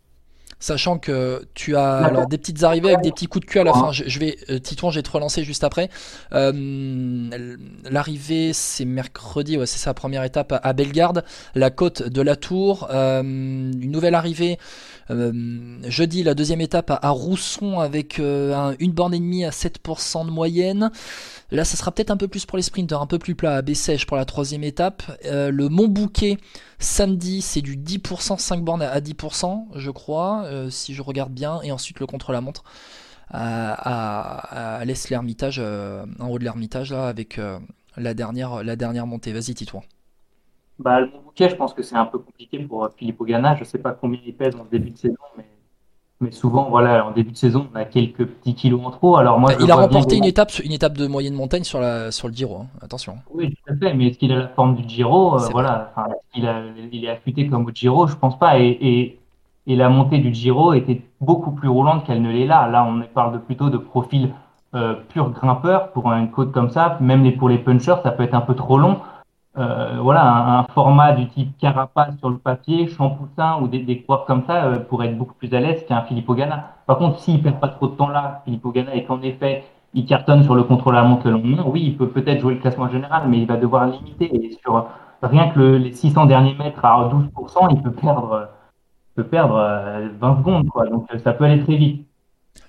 [0.61, 3.63] Sachant que tu as alors, des petites arrivées avec des petits coups de cul à
[3.63, 3.91] la fin.
[3.91, 5.89] Je, vais, euh, Titouan, je vais te relancer juste après.
[6.33, 7.57] Euh,
[7.89, 12.87] l'arrivée, c'est mercredi, ouais, c'est sa première étape à Bellegarde, la côte de la Tour.
[12.91, 14.59] Euh, une nouvelle arrivée
[15.89, 20.89] jeudi, la deuxième étape à, Rousson avec une borne et demie à 7% de moyenne.
[21.49, 23.61] Là, ça sera peut-être un peu plus pour les sprinters, un peu plus plat à
[23.61, 25.03] Bessèges pour la troisième étape.
[25.25, 26.37] le Mont Bouquet
[26.81, 31.61] Samedi, c'est du 10%, 5 bornes à 10%, je crois, euh, si je regarde bien.
[31.61, 32.63] Et ensuite, le contre-la-montre
[33.29, 37.59] à, à, l'Est l'Ermitage, euh, en haut de l'Ermitage, là, avec euh,
[37.97, 39.31] la, dernière, la dernière montée.
[39.31, 39.83] Vas-y, Titouan.
[40.79, 43.53] Bah, le bouquet, je pense que c'est un peu compliqué pour Philippe Ogana.
[43.53, 45.45] Je ne sais pas combien il pèse en début de saison, mais
[46.21, 49.17] mais souvent, voilà, en début de saison, on a quelques petits kilos en trop.
[49.17, 52.27] Alors moi, il a remporté une étape, une étape de moyenne montagne sur la sur
[52.27, 52.57] le Giro.
[52.57, 52.67] Hein.
[52.81, 53.17] Attention.
[53.33, 53.93] Oui, tout à fait.
[53.95, 55.91] Mais est-ce qu'il a la forme du Giro euh, Voilà,
[56.35, 56.61] il, a,
[56.91, 58.59] il est affûté comme au Giro, je pense pas.
[58.59, 59.19] Et, et,
[59.65, 62.67] et, la montée du Giro était beaucoup plus roulante qu'elle ne l'est là.
[62.67, 64.29] Là, on parle de, plutôt de profil
[64.75, 66.97] euh, pur grimpeur pour une côte comme ça.
[67.01, 68.99] Même les, pour les punchers, ça peut être un peu trop long.
[69.57, 74.43] Euh, voilà, un, format du type carapace sur le papier, champoussin ou des, des comme
[74.47, 76.69] ça euh, pourrait être beaucoup plus à l'aise qu'un Filippo Ganna.
[76.85, 80.05] Par contre, s'il perd pas trop de temps là, Filippo Ganna, et qu'en effet, il
[80.05, 81.35] cartonne sur le contrôle à la montre le
[81.65, 84.33] oui, il peut peut-être jouer le classement général, mais il va devoir limiter.
[84.33, 84.87] Et sur
[85.21, 88.47] rien que les 600 derniers mètres à 12%, il peut perdre,
[89.15, 90.87] peut perdre 20 euh, secondes, quoi.
[90.87, 92.07] Donc ça peut aller très vite.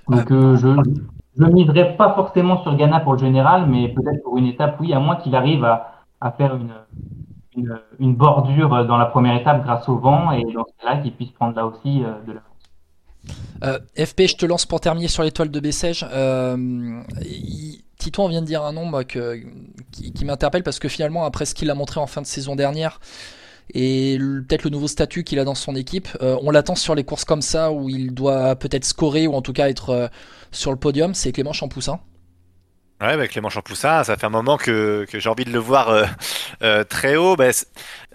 [0.09, 0.77] Donc je
[1.39, 4.93] je miserai pas forcément sur Ghana pour le général, mais peut-être pour une étape, oui,
[4.93, 5.92] à moins qu'il arrive à
[6.23, 6.73] à faire une,
[7.99, 11.31] une, bordure dans la première étape grâce au vent et dans ce cas-là qu'il puisse
[11.31, 12.41] prendre là aussi euh, de la
[13.65, 16.05] euh, FP, je te lance pour terminer sur l'étoile de Bessèges.
[16.13, 17.03] Euh,
[17.99, 21.71] Tito, on vient de dire un nom qui, m'interpelle parce que finalement, après ce qu'il
[21.71, 22.99] a montré en fin de saison dernière
[23.75, 27.05] et peut-être le nouveau statut qu'il a dans son équipe, euh, on l'attend sur les
[27.05, 30.11] courses comme ça où il doit peut-être scorer ou en tout cas être
[30.51, 31.15] sur le podium.
[31.15, 32.01] C'est Clément Champoussin.
[33.03, 36.05] Ouais, bah Clément Champoussin, ça fait un moment que, j'ai envie de le voir euh,
[36.63, 37.35] euh, très haut.
[37.35, 37.51] Bah,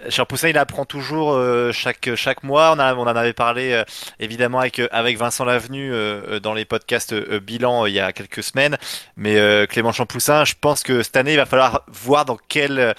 [0.10, 2.74] Champoussin, il apprend toujours euh, chaque chaque mois.
[2.76, 3.84] On, a, on en avait parlé euh,
[4.20, 5.92] évidemment avec avec Vincent Lavenu
[6.42, 8.78] dans les podcasts bilan il y a quelques semaines.
[9.16, 12.94] Mais Clément Champoussin, je pense que cette année, il va falloir voir dans quelle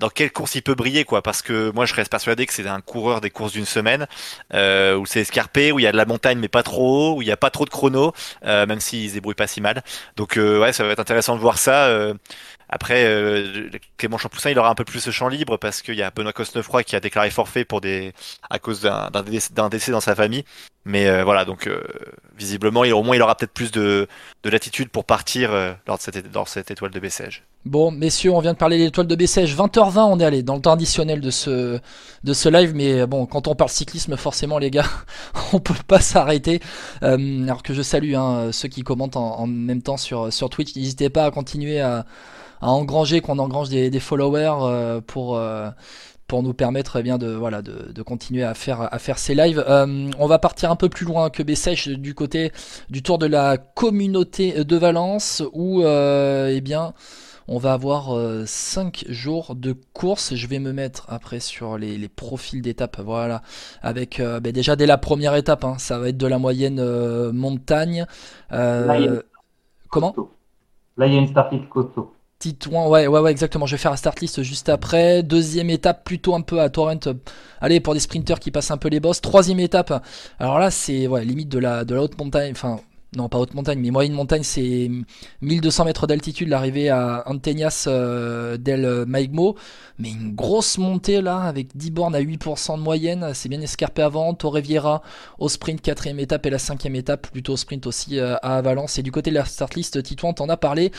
[0.00, 1.22] dans quelle course il peut briller, quoi.
[1.22, 4.06] Parce que moi, je reste persuadé que c'est un coureur des courses d'une semaine
[4.52, 7.22] où c'est escarpé, où il y a de la montagne mais pas trop haut, où
[7.22, 8.12] il n'y a pas trop de chrono,
[8.44, 9.82] même s'il se débrouille pas si mal.
[10.16, 11.88] Donc ouais, ça va être intéressant de voir ça.
[12.74, 13.68] Après, euh,
[13.98, 16.32] Clément Champoussin, il aura un peu plus de champ libre parce qu'il y a Benoît
[16.32, 18.14] Cosnefroy qui a déclaré forfait pour des
[18.48, 20.44] à cause d'un décès, dans sa famille.
[20.86, 21.82] Mais euh, voilà, donc euh,
[22.34, 24.08] visiblement, au moins, il aura peut-être plus de,
[24.42, 25.50] de latitude pour partir
[25.86, 27.44] lors, de cette, dans cette étoile de Bessèges.
[27.66, 29.54] Bon, messieurs, on vient de parler de l'étoile de Bessèges.
[29.54, 31.78] 20h20, on est allé dans le temps additionnel de ce,
[32.24, 32.74] de ce live.
[32.74, 34.88] Mais bon, quand on parle cyclisme, forcément, les gars,
[35.52, 36.60] on peut pas s'arrêter.
[37.02, 40.74] alors que je salue hein, ceux qui commentent en, en, même temps sur, sur Twitch.
[40.74, 42.06] N'hésitez pas à continuer à
[42.62, 45.68] à engranger, qu'on engrange des, followers euh, pour euh,
[46.28, 49.34] pour nous permettre eh bien de voilà de, de, continuer à faire à faire ces
[49.34, 49.62] lives.
[49.68, 52.52] Euh, on va partir un peu plus loin que Bessèche du côté
[52.88, 56.94] du tour de la communauté de Valence où eh bien
[57.48, 60.36] on va avoir 5 jours de course.
[60.36, 63.00] Je vais me mettre après sur les, les profils d'étape.
[63.04, 63.42] Voilà.
[63.82, 66.80] Avec ben déjà dès la première étape, hein, ça va être de la moyenne
[67.32, 68.06] montagne.
[68.48, 70.14] comment?
[70.98, 72.12] Là, il y a une start costaud.
[72.70, 73.66] Ouais, ouais, ouais, exactement.
[73.66, 75.22] Je vais faire la start list juste après.
[75.22, 76.98] Deuxième étape, plutôt un peu à Torrent.
[77.60, 79.20] Allez, pour des sprinters qui passent un peu les bosses.
[79.20, 80.04] Troisième étape.
[80.38, 82.52] Alors là, c'est ouais, limite de la, de la haute montagne.
[82.52, 82.80] Enfin,
[83.16, 84.90] non pas haute montagne, mais moyenne montagne, c'est
[85.42, 89.54] 1200 mètres d'altitude, l'arrivée à Antenias euh, del Maigmo,
[89.98, 94.02] mais une grosse montée là, avec 10 bornes à 8% de moyenne, c'est bien escarpé
[94.02, 95.02] avant, Torreviera
[95.38, 98.98] au sprint, quatrième étape et la cinquième étape, plutôt au sprint aussi euh, à Valence,
[98.98, 100.90] et du côté de la start list, Titouan t'en a parlé,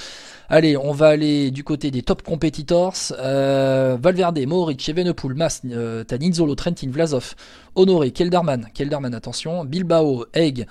[0.49, 6.03] allez, on va aller du côté des top competitors, euh, Valverde, Mohoric, Evenepoel, Mas, euh,
[6.03, 7.33] Taninzolo, Trentin, Vlasov,
[7.75, 10.67] Honoré, Kelderman, Kelderman attention, Bilbao, Egg,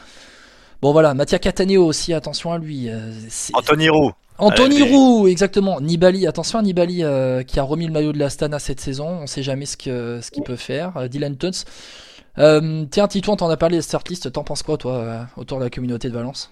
[0.83, 2.91] Bon voilà, Mattia Cataneo aussi, attention à lui.
[2.91, 3.13] Euh,
[3.55, 4.11] Anthony Roux.
[4.39, 5.81] Anthony Roux, exactement.
[5.81, 9.07] Nibali, attention à Nibali euh, qui a remis le maillot de l'Astana cette saison.
[9.23, 10.97] On sait jamais ce qu'il ce peut faire.
[10.97, 11.65] Euh, Dylan Tuns.
[12.91, 14.33] tiens, Titouan, t'en as parlé de start list.
[14.33, 16.51] T'en penses quoi, toi, autour de la communauté de Valence?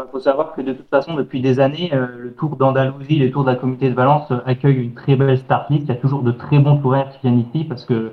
[0.00, 3.44] Il faut savoir que de toute façon, depuis des années, le Tour d'Andalousie, les Tours
[3.44, 5.84] de la communauté de Valence accueillent une très belle start list.
[5.84, 8.12] Il y a toujours de très bons coureurs qui viennent ici parce que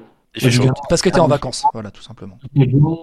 [0.89, 2.39] parce que tu es en vacances, voilà, tout simplement.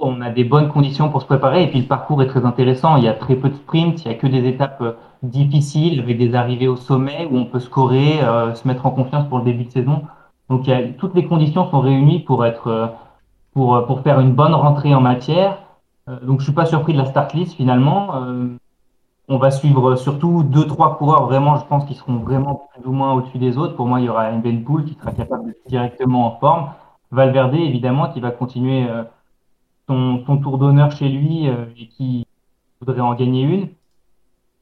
[0.03, 2.97] On a des bonnes conditions pour se préparer et puis le parcours est très intéressant.
[2.97, 6.01] Il y a très peu de sprints, il n'y a que des étapes euh, difficiles
[6.01, 9.39] avec des arrivées au sommet où on peut scorer, euh, se mettre en confiance pour
[9.39, 10.03] le début de saison.
[10.49, 10.69] Donc
[10.99, 12.87] toutes les conditions sont réunies pour être euh,
[13.53, 15.59] pour, pour faire une bonne rentrée en matière.
[16.23, 18.11] donc je suis pas surpris de la start list finalement.
[19.29, 22.93] on va suivre surtout deux trois coureurs vraiment, je pense, qui seront vraiment plus ou
[22.93, 23.75] moins au-dessus des autres.
[23.77, 24.31] Pour moi, il y aura
[24.65, 26.71] Pool qui sera capable d'être directement en forme.
[27.11, 28.87] Valverde, évidemment, qui va continuer
[29.89, 32.27] son, son, tour d'honneur chez lui et qui
[32.81, 33.69] voudrait en gagner une.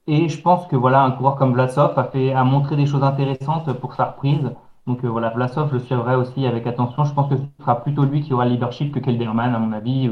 [0.09, 3.03] Et je pense que voilà, un coureur comme Vlasov a, fait, a montré des choses
[3.03, 4.51] intéressantes pour sa reprise.
[4.87, 7.05] Donc euh, voilà, Vlasov, je le suivrai aussi avec attention.
[7.05, 9.71] Je pense que ce sera plutôt lui qui aura le leadership que Kelderman, à mon
[9.73, 10.11] avis,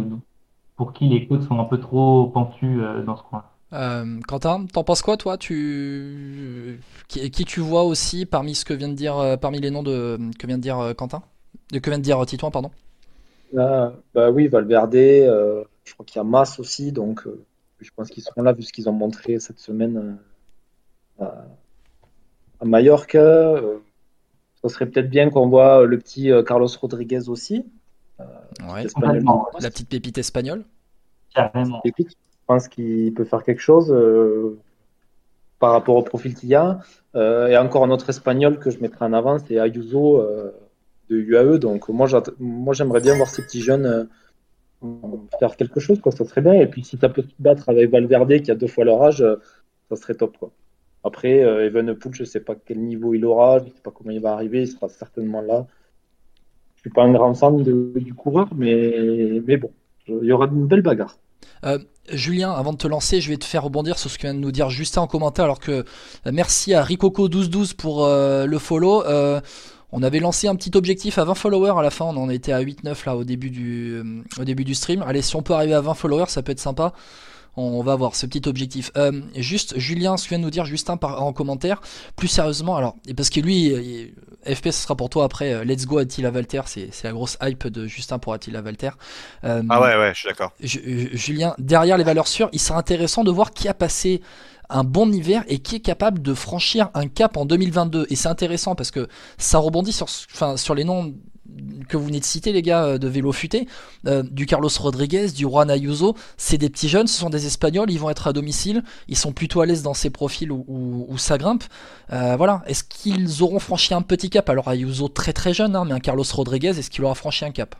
[0.76, 3.44] pour qui les côtes sont un peu trop pentues euh, dans ce coin.
[3.72, 5.38] Euh, Quentin, t'en penses quoi toi?
[5.38, 6.78] Tu...
[7.08, 10.18] Qui, tu vois aussi parmi ce que vient de dire, euh, parmi les noms de
[10.38, 11.22] que vient de dire Quentin,
[11.72, 12.70] de que vient de dire Titouan, pardon?
[13.52, 14.94] bah oui, Valverde.
[14.94, 17.26] je crois qu'il y a Mass aussi, donc
[17.80, 20.18] je pense qu'ils seront là vu ce qu'ils ont montré cette semaine
[21.18, 21.46] à,
[22.60, 23.18] à Mallorca.
[23.18, 23.78] Euh,
[24.62, 27.64] ça serait peut-être bien qu'on voit le petit euh, Carlos Rodriguez aussi.
[28.20, 28.24] Euh,
[29.60, 30.64] la petite pépite espagnole?
[31.34, 31.82] Carrément.
[31.84, 31.92] Je
[32.46, 33.94] pense qu'il peut faire quelque chose
[35.58, 36.78] par rapport au profil qu'il y a.
[37.14, 40.22] et encore un autre espagnol que je mettrai en avant, c'est Ayuso
[41.10, 41.58] de UAE.
[41.58, 42.06] Donc moi,
[42.72, 44.08] j'aimerais bien voir ces petits jeunes
[45.38, 46.54] faire quelque chose, quoi, ça serait bien.
[46.54, 49.22] Et puis si ça peut se battre avec Valverde qui a deux fois leur âge,
[49.22, 49.36] euh,
[49.88, 50.36] ça serait top.
[50.38, 50.50] Quoi.
[51.04, 53.90] Après, euh, Evenepoel, je ne sais pas quel niveau il aura, je ne sais pas
[53.90, 55.66] comment il va arriver, il sera certainement là.
[56.76, 59.70] Je suis pas un grand fan du coureur, mais, mais bon,
[60.06, 61.18] il y aura une belle bagarre.
[61.64, 61.78] Euh,
[62.12, 64.38] Julien, avant de te lancer, je vais te faire rebondir sur ce que vient de
[64.38, 65.46] nous dire Justin en commentaire.
[65.46, 65.84] Alors que
[66.30, 69.02] merci à Ricoco1212 pour le follow.
[69.92, 72.52] On avait lancé un petit objectif à 20 followers à la fin, on en était
[72.52, 75.02] à 8-9 là au début, du, euh, au début du stream.
[75.02, 76.92] Allez, si on peut arriver à 20 followers, ça peut être sympa.
[77.58, 78.90] On va voir ce petit objectif.
[78.98, 81.80] Euh, juste, Julien, ce que vient de nous dire Justin par, en commentaire,
[82.14, 84.12] plus sérieusement, alors, parce que lui,
[84.44, 87.66] FP, ce sera pour toi après, euh, Let's Go Attila Valter, c'est la grosse hype
[87.68, 88.90] de Justin pour Attila Valter.
[89.42, 90.52] ah ouais, ouais, je suis d'accord.
[90.60, 94.20] Julien, derrière les valeurs sûres, il sera intéressant de voir qui a passé
[94.68, 98.06] un bon hiver et qui est capable de franchir un cap en 2022.
[98.10, 99.08] Et c'est intéressant parce que
[99.38, 101.14] ça rebondit sur, les noms
[101.88, 103.68] que vous venez de citer, les gars, euh, de Vélo Futé,
[104.06, 107.90] euh, du Carlos Rodriguez, du Juan Ayuso, c'est des petits jeunes, ce sont des Espagnols,
[107.90, 111.38] ils vont être à domicile, ils sont plutôt à l'aise dans ces profils où, ça
[111.38, 111.64] grimpe.
[112.12, 114.48] Euh, voilà, est-ce qu'ils auront franchi un petit cap?
[114.50, 117.52] Alors Ayuso très très jeune, hein, mais un Carlos Rodriguez, est-ce qu'il aura franchi un
[117.52, 117.74] cap?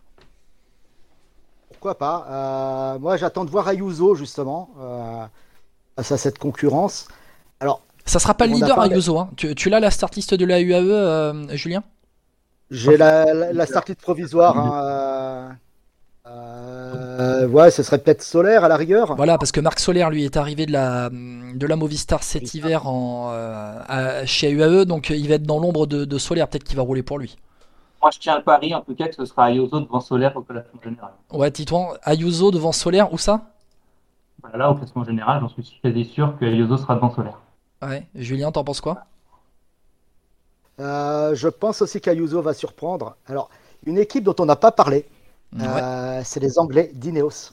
[1.69, 2.97] Pourquoi pas?
[3.01, 4.71] Moi j'attends de voir Ayuso justement
[5.97, 7.09] face à cette concurrence.
[7.61, 9.19] Alors, ça sera pas le leader Ayuso.
[9.19, 9.31] Hein.
[9.37, 11.83] Tu, tu l'as la start list de la UAE, euh, Julien?
[12.71, 14.59] J'ai la, la, start list provisoire.
[14.59, 15.59] Hein,
[16.29, 19.17] euh, ouais, ce serait peut-être Solaire à la rigueur.
[19.17, 22.87] Voilà, parce que Marc Solaire, lui, est arrivé de la, de la Movistar cet hiver
[22.87, 26.49] en, euh, chez UAE, donc il va être dans l'ombre de, de Solaire.
[26.49, 27.37] Peut-être qu'il va rouler pour lui.
[28.03, 30.43] Moi, je tiens le pari, en tout cas, que ce sera Ayuso devant Solaire au
[30.43, 31.11] classement général.
[31.33, 33.56] Ouais, Titouan, Ayuso devant Solaire, où ça?
[34.55, 37.41] Là, au classement général, j'en suis quasi sûr que sera devant Solaire.
[37.83, 38.07] Ouais.
[38.15, 39.07] Julien, t'en penses quoi?
[40.81, 43.17] Euh, Je pense aussi qu'Ayuso va surprendre.
[43.27, 43.51] Alors,
[43.85, 45.07] une équipe dont on n'a pas parlé,
[45.61, 47.53] euh, c'est les Anglais d'Ineos.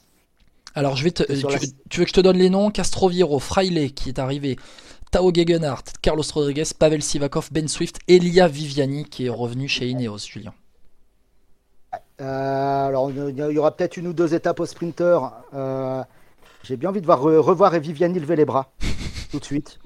[0.75, 2.71] Alors, je vais te, tu, veux que je te donne les noms?
[2.71, 4.57] Castroviro, Fraile qui est arrivé,
[5.11, 10.17] Tao Gegenhardt, Carlos Rodriguez, Pavel Sivakov, Ben Swift, Elia Viviani qui est revenu chez Ineos,
[10.17, 10.53] Julien.
[12.21, 15.19] Euh, alors, il y aura peut-être une ou deux étapes au sprinter.
[16.64, 18.72] J'ai bien envie de voir, revoir Viviani lever les bras
[19.32, 19.80] tout de suite.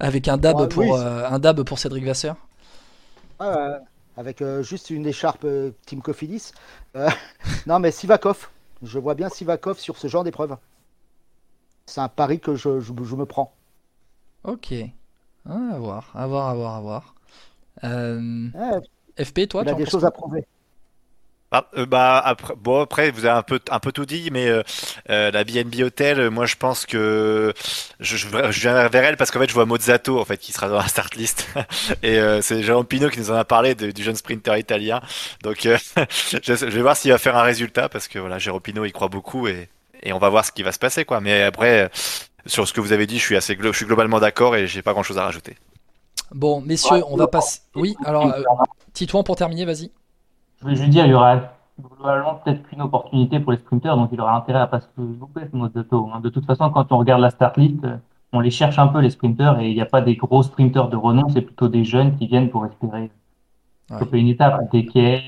[0.00, 2.36] Avec un dab, pour, euh, un dab pour Cédric Vasseur
[4.16, 6.52] Avec euh, juste une écharpe euh, Team Cofidis.
[7.66, 8.48] non, mais Sivakov.
[8.82, 10.56] Je vois bien Sivakov sur ce genre d'épreuve.
[11.86, 13.54] C'est un pari que je, je, me prends.
[14.42, 14.74] Ok.
[15.48, 17.14] Ah, à voir, à voir, à voir, à voir.
[19.18, 20.46] FP, toi, tu as des choses à prouver.
[21.52, 24.48] Ah, euh, bah après, bon après vous avez un peu un peu tout dit, mais
[24.48, 24.64] euh,
[25.10, 27.54] euh, la BNB Hotel, moi je pense que
[28.00, 30.68] je, je, viens vers elle parce qu'en fait je vois Mozzato en fait qui sera
[30.68, 31.48] dans la start list
[32.02, 35.00] et c'est Jérôme Pinot qui nous en a parlé du jeune sprinter italien.
[35.44, 35.58] Donc
[36.42, 39.08] je, vais voir s'il va faire un résultat parce que voilà Jérôme Pinot il croit
[39.08, 39.68] beaucoup et,
[40.02, 41.20] et on va voir ce qui va se passer quoi.
[41.20, 41.90] Mais après
[42.46, 44.82] sur ce que vous avez dit, je suis assez je suis globalement d'accord et j'ai
[44.82, 45.56] pas grand chose à rajouter.
[46.34, 47.60] Bon messieurs, on va passer.
[47.76, 48.34] Oui alors
[48.94, 49.92] Titouan pour terminer, vas-y.
[50.66, 51.40] Je vais juste dire, il y aura
[51.80, 55.42] globalement peut-être qu'une opportunité pour les sprinters, donc il aura intérêt à pas se louper
[55.50, 56.20] ce mode hein.
[56.20, 57.86] De toute façon, quand on regarde la start list,
[58.32, 60.88] on les cherche un peu les sprinters et il n'y a pas des gros sprinters
[60.88, 63.12] de renom, c'est plutôt des jeunes qui viennent pour espérer
[63.90, 64.06] ouais.
[64.12, 64.72] une étape.
[64.72, 65.20] Decker,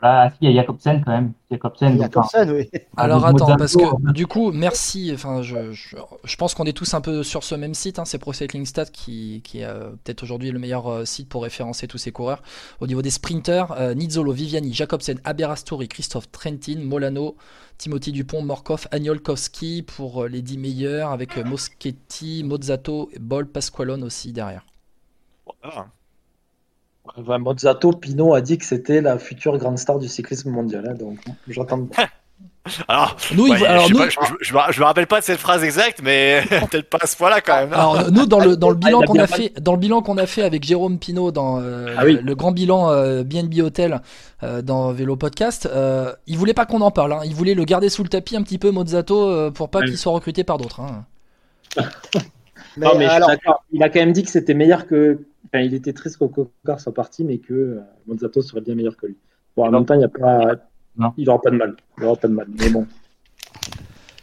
[0.00, 1.32] voilà, il y a Jacobsen quand même.
[1.50, 2.70] Jacobsen, Jacobsen oui.
[2.96, 5.10] Alors attends, parce que du coup, merci.
[5.12, 7.98] Enfin, je, je, pense qu'on est tous un peu sur ce même site.
[7.98, 11.28] Hein, c'est Pro Cycling Stat qui, qui est euh, peut-être aujourd'hui le meilleur euh, site
[11.28, 12.42] pour référencer tous ces coureurs.
[12.80, 17.36] Au niveau des sprinters, euh, Nizzolo, Viviani, Jacobsen, Aberasturi, Christophe Trentin, Molano,
[17.76, 24.64] Timothy Dupont, Morkov, Agnolkowski pour les 10 meilleurs, avec Moschetti, Mozzato, Bol, Pasqualone aussi derrière.
[25.62, 25.88] Voilà.
[27.16, 30.86] Mozzato, Pinot a dit que c'était la future grande star du cyclisme mondial.
[30.88, 31.88] Hein, donc j'attends.
[32.88, 37.16] Alors, nous, je, me, rappelle pas de cette phrase exacte, mais peut-être pas à ce
[37.16, 37.72] point-là quand même.
[37.72, 40.26] Alors nous, dans le dans le bilan qu'on a fait, dans le bilan qu'on a
[40.26, 44.00] fait avec Jérôme Pinot dans euh, ah le, grand bilan euh, BNB Hotel
[44.42, 47.12] euh, dans Vélo Podcast, euh, il voulait pas qu'on en parle.
[47.12, 47.20] Hein.
[47.24, 50.12] Il voulait le garder sous le tapis un petit peu Mozzato pour pas qu'il soit
[50.12, 50.80] recruté par d'autres.
[50.80, 51.04] Hein.
[52.78, 53.06] non, mais
[53.72, 55.20] il a quand même dit que c'était meilleur que
[55.54, 59.06] il était triste qu'au Cocard soit parti, mais que euh, Monzato serait bien meilleur que
[59.06, 59.16] lui.
[59.56, 60.54] Bon, en même temps, il a pas...
[61.16, 61.76] il n'aura pas de mal.
[61.98, 62.86] Il aura pas de mal, mais bon.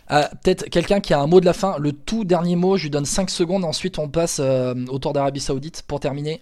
[0.07, 1.77] Ah, peut-être quelqu'un qui a un mot de la fin.
[1.79, 3.65] Le tout dernier mot, je lui donne 5 secondes.
[3.65, 6.41] Ensuite, on passe euh, au Tour d'Arabie Saoudite pour terminer.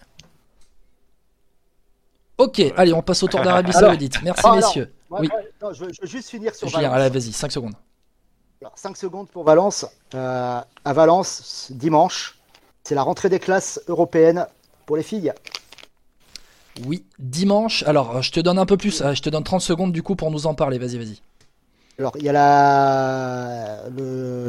[2.37, 4.21] Ok, allez, on passe au Tour d'Arabie Saoudite.
[4.23, 4.91] Merci, messieurs.
[5.11, 5.29] oui.
[5.73, 7.73] je, veux juste finir sur Julien, allez, vas-y, 5 secondes.
[8.75, 9.85] 5 secondes pour Valence.
[10.15, 12.37] Euh, à Valence, dimanche,
[12.83, 14.47] c'est la rentrée des classes européennes
[14.85, 15.33] pour les filles.
[16.85, 17.83] Oui, dimanche.
[17.83, 19.01] Alors, je te donne un peu plus.
[19.01, 20.77] Euh, je te donne 30 secondes du coup pour nous en parler.
[20.77, 21.21] Vas-y, vas-y.
[21.99, 23.83] Alors, il y a la,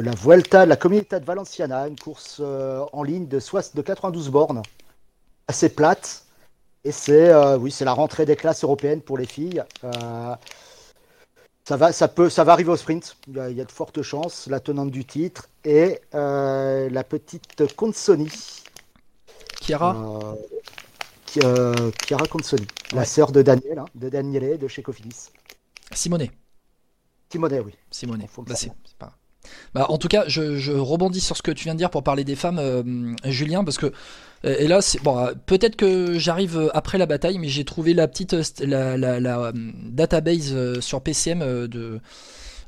[0.01, 4.63] la Vuelta de la Comunidad Valenciana, une course euh, en ligne de, de 92 bornes,
[5.47, 6.23] assez plate.
[6.83, 9.63] Et c'est euh, oui, c'est la rentrée des classes européennes pour les filles.
[11.67, 13.17] Ça va, ça peut, ça va arriver au sprint.
[13.27, 14.47] Il y a, de fortes chances.
[14.47, 18.29] La tenante du titre et la petite Consoni
[19.61, 20.35] Chiara
[21.43, 25.31] euh, Chiara Consoli, la sœur de Daniel, hein, de Daniele de chez Cofidis.
[25.91, 26.31] Simonet.
[27.29, 27.73] Simonet, oui.
[27.91, 28.29] Simonet.
[28.99, 29.13] Bah,
[29.73, 32.23] bah, en tout cas, je, rebondis sur ce que tu viens de dire pour parler
[32.23, 32.83] des femmes, euh,
[33.25, 33.87] Julien, parce que
[34.45, 38.35] euh, et là, bon, peut-être que j'arrive après la bataille, mais j'ai trouvé la petite
[38.59, 41.99] la, la database sur PCM de euh,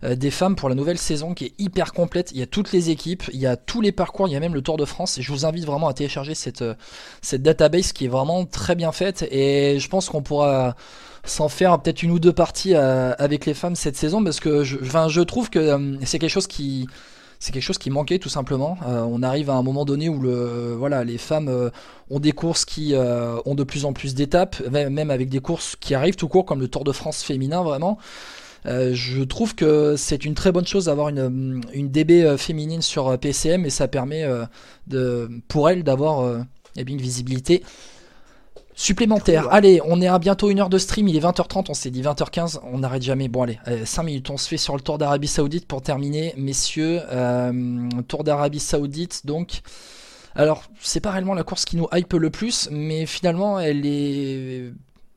[0.03, 2.31] des femmes pour la nouvelle saison qui est hyper complète.
[2.31, 4.39] Il y a toutes les équipes, il y a tous les parcours, il y a
[4.39, 5.17] même le Tour de France.
[5.17, 6.75] Et je vous invite vraiment à télécharger cette, euh,
[7.21, 9.27] cette database qui est vraiment très bien faite.
[9.31, 10.75] Et je pense qu'on pourra
[11.25, 14.63] s'en faire peut-être une ou deux parties euh, avec les femmes cette saison parce que
[14.63, 16.87] je, je trouve que c'est quelque chose qui
[17.39, 18.77] c'est quelque chose qui manquait tout simplement.
[18.83, 21.69] on arrive à un moment donné où le, voilà, les femmes
[22.09, 25.93] ont des courses qui ont de plus en plus d'étapes, même avec des courses qui
[25.93, 27.99] arrivent tout court comme le Tour de France féminin vraiment.
[28.65, 32.81] Euh, je trouve que c'est une très bonne chose d'avoir une, une, DB euh, féminine
[32.81, 34.27] sur euh, PCM et ça permet
[34.87, 36.43] de, pour elle d'avoir
[36.75, 37.63] eh une visibilité
[38.75, 39.47] supplémentaire.
[39.51, 42.01] Allez, on est à bientôt une heure de stream, il est 20h30, on s'est dit
[42.01, 43.27] 20h15, on n'arrête jamais.
[43.27, 47.01] Bon allez, 5 minutes, on se fait sur le Tour d'Arabie Saoudite pour terminer, messieurs.
[48.07, 49.61] tour d'Arabie Saoudite, donc.
[50.35, 54.71] Alors, c'est pas réellement la course qui nous hype le plus, mais finalement, elle est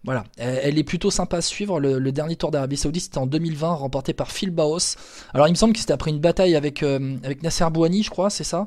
[0.04, 1.78] voilà, elle, est plutôt sympa à suivre.
[1.78, 4.96] Le, dernier tour d'Arabie Saoudite, c'était en 2020, remporté par Phil Baos.
[5.34, 8.08] Alors, il me semble que c'était après une bataille avec, euh, avec Nasser Bouhani, je
[8.08, 8.66] crois, c'est ça?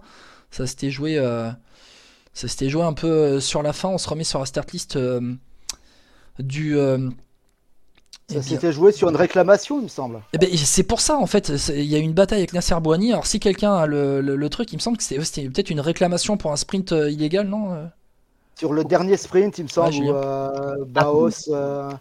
[0.51, 1.49] Ça s'était joué, euh,
[2.33, 3.89] ça s'était joué un peu euh, sur la fin.
[3.89, 4.99] On se remet sur la start list
[6.37, 6.77] du.
[8.27, 10.21] ça s'était joué sur une réclamation, il me semble.
[10.33, 11.51] Eh ben, c'est pour ça, en fait.
[11.69, 13.11] Il y a eu une bataille avec Nasser Bouhani.
[13.11, 16.37] Alors, si quelqu'un a le, le, truc, il me semble que c'était peut-être une réclamation
[16.37, 17.89] pour un sprint illégal, non
[18.57, 21.91] sur le dernier sprint, il me semble, où euh, Baos, euh,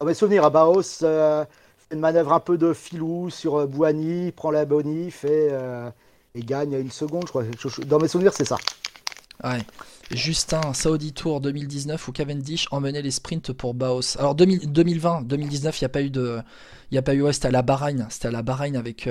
[0.00, 1.44] on va souvenir, à Baos euh,
[1.78, 5.50] fait une manœuvre un peu de filou sur Bouani, prend la bonif et,
[6.34, 7.44] et, gagne une seconde, je crois.
[7.86, 8.56] Dans mes souvenirs, c'est ça.
[9.42, 9.60] Ouais.
[10.10, 14.18] Justin, Saudi Tour 2019 où Cavendish emmenait les sprints pour Baos.
[14.18, 16.40] Alors 2020, 2019, il n'y a pas eu de,
[16.90, 19.08] il y a pas eu, ouais, c'était à la Bahreïn, c'était à la Bahreïn avec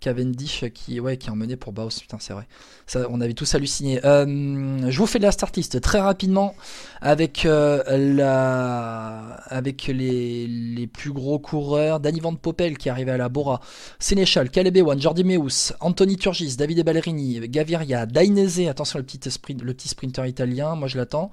[0.00, 2.46] Cavendish qui, ouais, qui a emmené pour Baos, putain, c'est vrai.
[2.86, 4.04] Ça, on avait tous halluciné.
[4.04, 6.54] Euh, je vous fais de la start list très rapidement
[7.00, 12.00] avec, euh, la, avec les, les, plus gros coureurs.
[12.00, 13.60] Danny Van Poppel qui arrivait à la Bora,
[13.98, 19.62] Sénéchal, Caleb Ewan, Jordi Meus, Anthony Turgis, Davide Ballerini, Gaviria, Dainese, attention le petit, sprint,
[19.62, 21.30] le petit sprinter italien, moi je l'attends,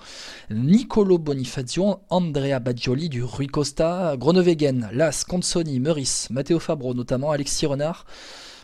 [0.50, 7.66] Nicolo Bonifazio, Andrea Baggioli du Rui Costa, Groenewegen, Las, Consoni, Meurice, Matteo Fabro notamment, Alexis
[7.66, 8.06] Renard.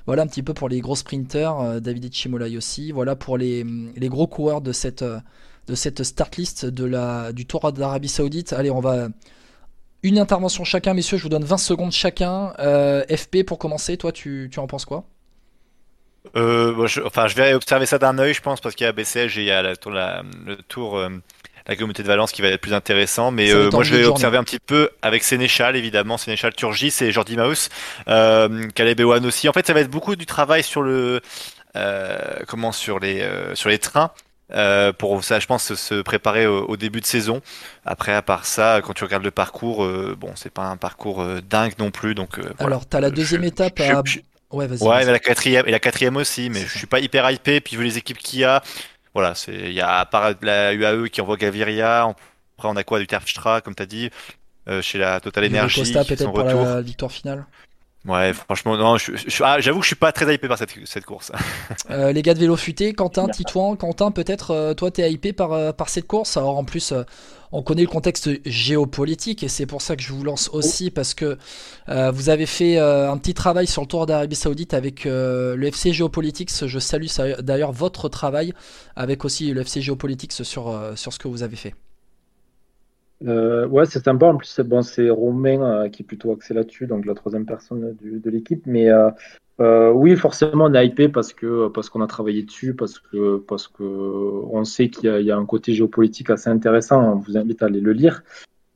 [0.07, 2.91] Voilà un petit peu pour les gros sprinters, euh, David Chimolai aussi.
[2.93, 7.71] Voilà pour les, les, gros coureurs de cette, de cette start list de du Tour
[7.73, 8.53] d'Arabie Saoudite.
[8.53, 9.09] Allez, on va.
[10.03, 12.53] Une intervention chacun, messieurs, je vous donne 20 secondes chacun.
[12.59, 15.03] Euh, FP pour commencer, toi tu, en penses quoi?
[16.35, 19.41] Euh, je, vais observer ça d'un œil, je pense, parce qu'il y a BCL et
[19.41, 20.99] il y a le tour
[21.67, 23.31] la communauté de Valence qui va être plus intéressant.
[23.31, 27.35] Mais moi, je vais observer un petit peu avec Sénéchal, évidemment, Sénéchal Turgis et Jordi
[27.35, 27.69] Maus,
[28.07, 29.49] euh, Caleb Ewan aussi.
[29.49, 31.21] En fait, ça va être beaucoup du travail sur le,
[32.47, 34.11] comment, sur les, sur les trains.
[34.53, 37.41] Euh, pour ça, je pense, se préparer au, début de saison.
[37.85, 41.21] Après, à part ça, quand tu regardes le parcours, euh, bon, c'est pas un parcours
[41.21, 42.15] euh, dingue non plus.
[42.15, 44.01] Donc, Alors, tu as la deuxième étape à...
[44.49, 44.81] Ouais, vas-y.
[44.81, 47.59] Ouais, mais la quatrième, et la quatrième aussi, mais je suis pas hyper hypé.
[47.59, 48.63] Puis, vu les équipes qu'il y a,
[49.17, 52.03] voilà, c'est, il y a à part la UAE qui envoie Gaviria,
[52.57, 54.09] après, on a quoi du Terpstra, comme tu as dit,
[54.81, 55.79] chez la Total Energy.
[55.81, 57.45] Costa, peut-être pour la victoire finale.
[58.05, 58.95] Ouais, franchement, non,
[59.41, 61.31] ah, j'avoue que je suis pas très hypé par cette, cette course.
[61.89, 65.51] euh, les gars de vélo futé, Quentin, Titouan, Quentin, peut-être euh, toi t'es hypé par,
[65.51, 66.37] euh, par cette course?
[66.37, 67.03] Alors en plus, euh,
[67.51, 71.13] on connaît le contexte géopolitique et c'est pour ça que je vous lance aussi parce
[71.13, 71.37] que
[71.87, 76.51] vous avez fait un petit travail sur le Tour d'Arabie Saoudite avec le FC Geopolitics.
[76.65, 77.07] Je salue
[77.39, 78.53] d'ailleurs votre travail
[78.97, 81.73] avec aussi le FC Geopolitics sur, sur ce que vous avez fait.
[83.25, 84.27] Euh, ouais, c'est sympa.
[84.27, 84.47] En plus,
[84.83, 88.63] c'est Romain euh, qui est plutôt axé là-dessus, donc la troisième personne de l'équipe.
[88.65, 88.89] Mais
[89.59, 93.43] euh, oui, forcément, on est hypé parce qu'on a travaillé dessus, parce que
[94.63, 97.13] sait qu'il y, a un côté géopolitique assez intéressant.
[97.13, 98.23] On vous invite à aller le lire.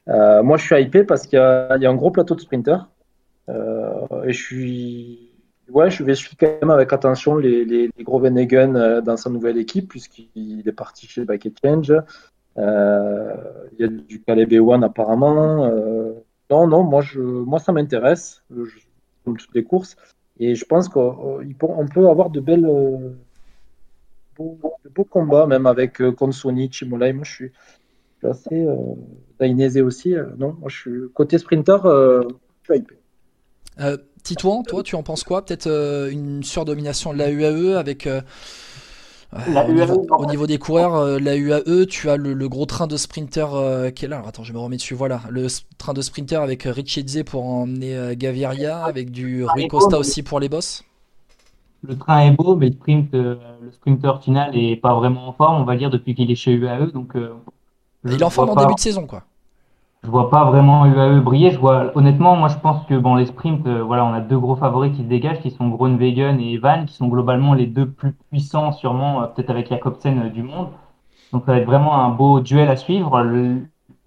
[0.08, 2.90] moi, je suis hypé parce qu'il y, a un gros plateau de sprinters
[3.50, 5.28] et je suis
[5.70, 9.30] ouais, je vais suivre quand même avec attention les, les, les gros Venegan dans sa
[9.30, 11.94] nouvelle équipe puisqu'il est parti chez Bike Change.
[12.58, 13.36] Euh,
[13.74, 15.66] il y a du Caleb One apparemment.
[15.66, 16.14] Euh,
[16.50, 18.44] non, non, moi, moi ça m'intéresse,
[19.24, 19.96] comme toutes les courses.
[20.40, 21.46] Et je pense qu'on
[21.94, 23.16] peut avoir de belles, de
[24.38, 27.14] beaux combats, même avec euh, Consoni, Chimolai.
[27.14, 27.52] Moi, je suis,
[28.24, 28.66] assez.
[28.66, 30.16] Euh, aussi.
[30.38, 31.80] non, moi, je suis côté sprinter,
[32.64, 32.84] je suis.
[34.24, 35.44] Titouan, toi, tu en penses quoi?
[35.44, 35.68] Peut-être
[36.12, 38.08] une surdomination de la UAE avec
[39.34, 43.90] au, niveau, des coureurs, euh, la UAE, tu as le, gros train de sprinter euh,
[43.90, 44.18] qui est là.
[44.18, 44.94] Alors, attends, je me remets dessus.
[44.94, 49.98] Voilà, le train de sprinter avec euh, Richie pour emmener Gaviria, avec du Rui Costa
[49.98, 50.84] aussi pour les boss.
[51.88, 53.40] Le train est beau, mais le sprint, le
[53.72, 56.92] sprinter final est pas vraiment en forme, on va dire, depuis qu'il est chez UAE.
[56.94, 57.14] Donc,
[58.06, 59.24] il est en forme en début de saison, quoi
[60.04, 61.52] je vois pas vraiment UAE briller.
[61.52, 64.40] Je vois, honnêtement, moi, je pense que bon, les sprints, euh, voilà, on a deux
[64.40, 67.88] gros favoris qui se dégagent, qui sont Groenwegen et Evan, qui sont globalement les deux
[67.88, 70.70] plus puissants, sûrement, euh, peut-être avec Jacobsen euh, du monde.
[71.32, 73.22] Donc, ça va être vraiment un beau duel à suivre.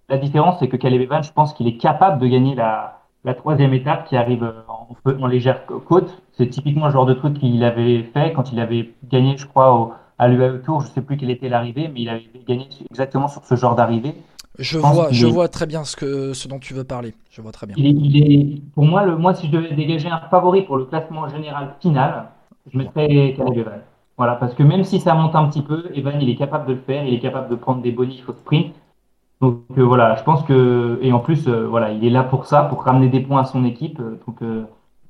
[0.09, 3.01] la différence, c'est que Caleb Evan, je pense qu'il est capable de gagner la,
[3.37, 6.23] troisième étape qui arrive en, en légère côte.
[6.33, 9.73] C'est typiquement le genre de truc qu'il avait fait quand il avait gagné, je crois,
[9.75, 10.83] au, à l'UAE Tour.
[10.83, 14.15] Je sais plus quelle était l'arrivée, mais il avait gagné exactement sur ce genre d'arrivée.
[14.59, 17.15] Je, vois, je vois très bien ce, que, ce dont tu veux parler.
[17.31, 17.75] Je vois très bien.
[17.77, 21.29] Il est, pour moi, le, moi, si je devais dégager un favori pour le classement
[21.29, 22.27] général final,
[22.73, 23.81] je mettrais Caleb Evan.
[24.17, 26.75] Voilà, parce que même si ça monte un petit peu, Evan, il est capable de
[26.75, 28.75] le faire, il est capable de prendre des bonifs au sprint.
[29.41, 32.47] Donc euh, voilà, je pense que et en plus, euh, voilà, il est là pour
[32.47, 34.01] ça, pour ramener des points à son équipe.
[34.01, 34.41] Euh, donc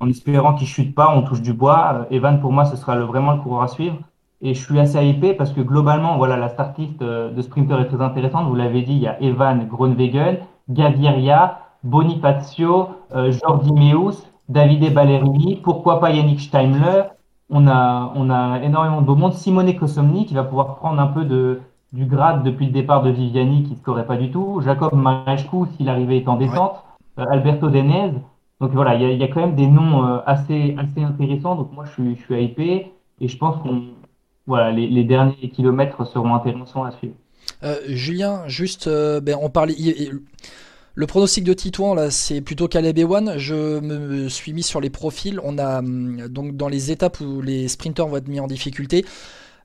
[0.01, 2.07] en espérant qu'il chute pas, on touche du bois.
[2.11, 3.99] Evan, pour moi, ce sera le, vraiment le coureur à suivre.
[4.41, 7.80] Et je suis assez hypé parce que globalement, voilà, la start list euh, de sprinter
[7.80, 8.47] est très intéressante.
[8.49, 15.57] Vous l'avez dit, il y a Evan Groenwegen, Gaviria, Bonifacio, euh, Jordi Meus, Davide Ballerini,
[15.57, 17.05] pourquoi pas Yannick Steimler.
[17.51, 19.32] On a, on a énormément de beau monde.
[19.35, 21.61] Simone Kosomni qui va pouvoir prendre un peu de,
[21.93, 24.61] du grade depuis le départ de Viviani qui ne scorait pas du tout.
[24.62, 26.82] Jacob Marescu s'il arrivait est en descente.
[27.18, 28.12] Euh, Alberto Denez.
[28.61, 31.55] Donc voilà, il y, y a, quand même des noms assez, assez intéressants.
[31.55, 33.82] Donc moi, je suis, je suis hypé et je pense qu'on
[34.47, 37.14] voilà, les, derniers kilomètres seront intéressants à suivre.
[37.62, 39.74] Euh, Julien, juste, euh, ben, on parlait.
[40.97, 43.34] Le pronostic de Titouan, là, c'est plutôt Caleb Ewan.
[43.38, 45.40] Je me suis mis sur les profils.
[45.42, 49.05] On a hum, donc dans les étapes où les sprinteurs vont être mis en difficulté.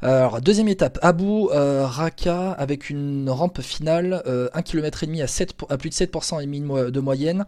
[0.01, 4.23] Alors, deuxième étape, Abu euh, Raka avec une rampe finale,
[4.53, 7.45] 1 km à, 7, à plus de 7% et demi de moyenne.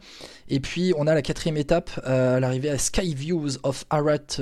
[0.50, 4.42] Et puis, on a la quatrième étape l'arrivée à Sky Views of Arat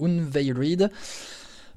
[0.00, 0.90] Unveiled.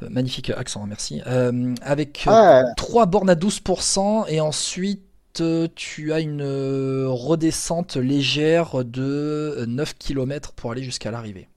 [0.04, 1.22] Euh, magnifique accent, hein, merci.
[1.28, 5.04] Euh, avec euh, trois 3 bornes à 12% et ensuite
[5.76, 6.41] tu as une
[7.08, 11.48] redescente légère de 9 km pour aller jusqu'à l'arrivée.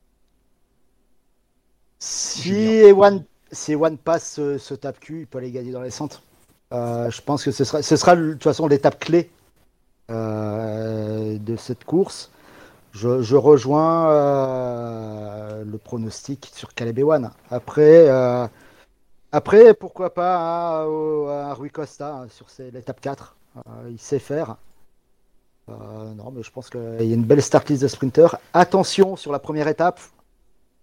[1.98, 6.22] Si One, si One passe ce, tape cul, il peut aller gagner dans les centres.
[6.70, 9.30] je pense que ce sera, ce sera de toute façon l'étape clé
[10.10, 12.30] de cette course.
[12.92, 17.30] Je, rejoins euh, le pronostic sur Caleb Ewan.
[17.50, 18.46] Après, euh,
[19.32, 23.36] après, pourquoi pas à, Rui Costa hein, sur l'étape 4.
[23.56, 23.60] Euh,
[23.90, 24.56] il sait faire.
[25.68, 28.36] non, mais je pense qu'il y a une belle start list de sprinter.
[28.52, 30.00] Attention sur la première étape,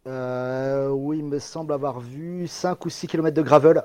[0.06, 3.84] où il me semble avoir vu 5 ou 6 km de gravel.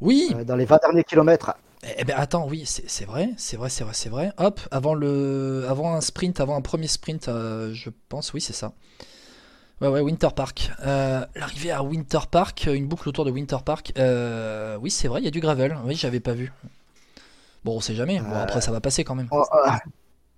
[0.00, 0.34] Oui.
[0.44, 1.56] dans les 20 derniers kilomètres.
[1.84, 4.32] Eh ben attends, oui, c'est vrai, c'est vrai, c'est vrai, c'est vrai.
[4.38, 8.52] Hop, avant le, avant un sprint, avant un premier sprint, euh, je pense, oui, c'est
[8.52, 8.72] ça.
[9.80, 10.72] Ouais, ouais, Winter Park.
[10.84, 13.92] Euh, l'arrivée à Winter Park, une boucle autour de Winter Park.
[13.96, 15.76] Euh, oui, c'est vrai, il y a du gravel.
[15.84, 16.52] Oui, j'avais pas vu.
[17.64, 18.18] Bon, on sait jamais.
[18.18, 19.28] Bon, après, ça va passer quand même.
[19.30, 19.44] Oh,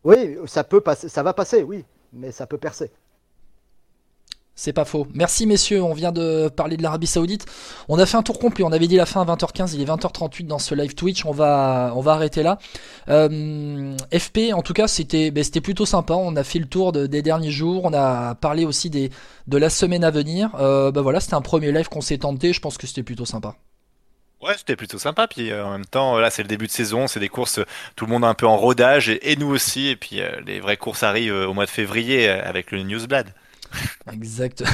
[0.05, 2.91] oui, ça peut passer, ça va passer, oui, mais ça peut percer.
[4.55, 5.07] C'est pas faux.
[5.15, 7.47] Merci messieurs, on vient de parler de l'Arabie Saoudite.
[7.89, 9.87] On a fait un tour complet, on avait dit la fin à 20h15, il est
[9.87, 12.59] 20h38 dans ce live Twitch, on va, on va arrêter là.
[13.09, 16.93] Euh, FP, en tout cas, c'était ben, c'était plutôt sympa, on a fait le tour
[16.93, 19.11] des derniers jours, on a parlé aussi des,
[19.47, 20.51] de la semaine à venir.
[20.61, 23.25] Euh, ben voilà, c'était un premier live qu'on s'est tenté, je pense que c'était plutôt
[23.25, 23.55] sympa.
[24.43, 25.27] Ouais, c'était plutôt sympa.
[25.27, 27.61] Puis euh, en même temps, là, c'est le début de saison, c'est des courses,
[27.97, 29.89] tout le monde est un peu en rodage, et, nous aussi.
[29.89, 33.33] Et puis les vraies courses arrivent au mois de février avec le Newsblad.
[34.13, 34.65] Exact.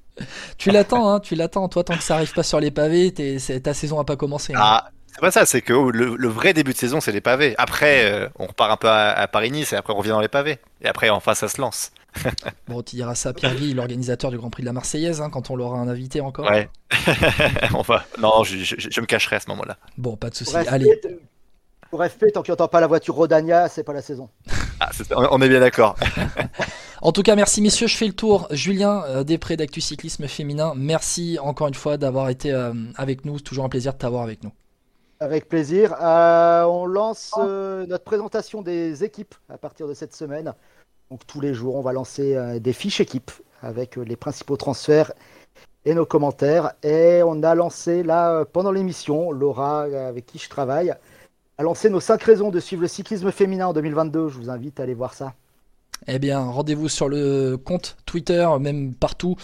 [0.58, 1.68] tu l'attends, hein, tu l'attends.
[1.68, 4.54] Toi, tant que ça arrive pas sur les pavés, ta saison a pas commencé.
[4.54, 4.60] Hein.
[4.60, 7.54] Ah, c'est pas ça, c'est que oh, le, vrai début de saison, c'est les pavés.
[7.58, 10.58] Après, euh, on repart un peu à, Paris-Nice et après, on revient dans les pavés.
[10.82, 11.90] Et après, en face, ça se lance.
[12.68, 15.50] bon, tu diras ça à Pierre-Guy, l'organisateur du Grand Prix de la Marseillaise, hein, quand
[15.50, 16.50] on l'aura un invité encore.
[16.50, 16.68] Ouais.
[17.74, 18.04] on va...
[18.18, 19.76] Non, je, me cacherai à ce moment-là.
[19.96, 20.56] Bon, pas de souci.
[20.56, 21.00] Allez.
[21.90, 24.28] Pour FP, tant qu'il entend pas la voiture Rodania, c'est pas la saison.
[24.80, 24.90] Ah,
[25.30, 25.96] on est bien d'accord.
[27.00, 28.48] En tout cas, merci messieurs, je fais le tour.
[28.50, 33.38] Julien euh, Després d'Actu Cyclisme Féminin, merci encore une fois d'avoir été euh, avec nous.
[33.38, 34.50] Toujours un plaisir de t'avoir avec nous.
[35.20, 35.94] Avec plaisir.
[36.00, 40.52] Euh, on lance notre présentation des équipes à partir de cette semaine.
[41.10, 43.30] Donc tous les jours, on va lancer des fiches équipes
[43.62, 45.12] avec les principaux transferts
[45.84, 46.72] et nos commentaires.
[46.82, 50.94] Et on a lancé là pendant l'émission, Laura avec qui je travaille,
[51.58, 54.28] a lancé nos 5 raisons de suivre le cyclisme féminin en 2022.
[54.28, 55.34] Je vous invite à aller voir ça.
[56.06, 59.36] Eh bien, rendez-vous sur le compte Twitter, même partout,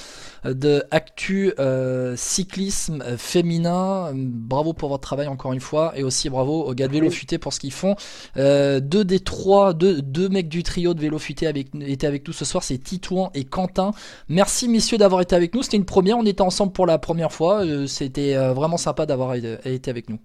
[0.45, 4.13] de Actu euh, Cyclisme Féminin.
[4.15, 7.39] Bravo pour votre travail encore une fois, et aussi bravo aux gars de Vélo Futé
[7.39, 7.97] pour ce qu'ils font.
[8.37, 12.27] Euh, deux des trois, deux, deux, mecs du trio de Vélo Futé avec, étaient avec
[12.27, 13.91] nous ce soir, c'est Titouan et Quentin.
[14.29, 15.63] Merci messieurs d'avoir été avec nous.
[15.63, 17.65] C'était une première, on était ensemble pour la première fois.
[17.65, 20.19] Euh, c'était vraiment sympa d'avoir été avec nous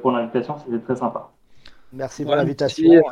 [0.00, 1.30] pour l'invitation, c'était très sympa.
[1.92, 3.02] Merci pour l'invitation.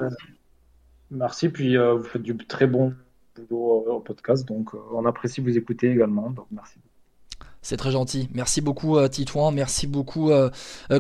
[1.11, 2.95] Merci, puis euh, vous faites du très bon
[3.37, 6.79] boulot euh, au podcast, donc euh, on apprécie vous écouter également, donc merci.
[7.61, 8.29] C'est très gentil.
[8.35, 10.31] Merci beaucoup Titouan, merci beaucoup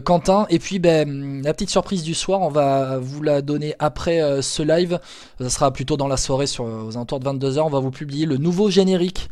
[0.05, 0.45] Quentin.
[0.51, 4.63] Et puis ben, la petite surprise du soir, on va vous la donner après ce
[4.65, 4.99] live.
[5.41, 7.61] Ça sera plutôt dans la soirée sur, aux alentours de 22h.
[7.61, 9.31] On va vous publier le nouveau générique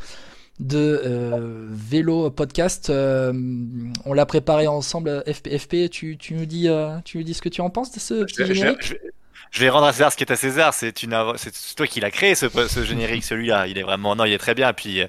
[0.61, 2.91] de euh, vélo podcast.
[2.91, 3.33] Euh,
[4.05, 5.23] on l'a préparé ensemble.
[5.27, 8.01] FP, tu, tu, nous dis, euh, tu nous dis ce que tu en penses de
[8.01, 8.95] ce petit générique?
[9.51, 10.75] Je, vais rendre à César ce qui est à César.
[10.75, 10.93] C'est
[11.77, 13.67] toi qui l'as créé ce, ce générique, celui-là.
[13.67, 14.73] Il est vraiment, non, il est très bien.
[14.73, 15.03] Puis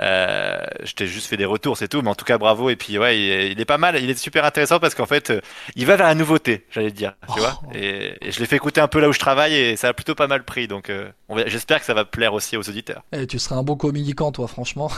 [0.00, 2.02] euh, je t'ai juste fait des retours, c'est tout.
[2.02, 2.70] Mais en tout cas, bravo.
[2.70, 3.96] Et puis, ouais, il est, pas mal.
[4.02, 5.40] Il est super intéressant parce qu'en fait, euh,
[5.76, 7.14] il va vers la nouveauté, j'allais dire.
[7.32, 7.68] Tu vois oh.
[7.74, 10.14] et, je l'ai fait écouter un peu là où je travaille et ça a plutôt
[10.14, 10.68] pas mal pris.
[10.68, 11.10] Donc, euh,
[11.46, 13.02] j'espère que ça va plaire aussi aux auditeurs.
[13.12, 14.90] Et eh, tu seras un bon communicant, toi, franchement.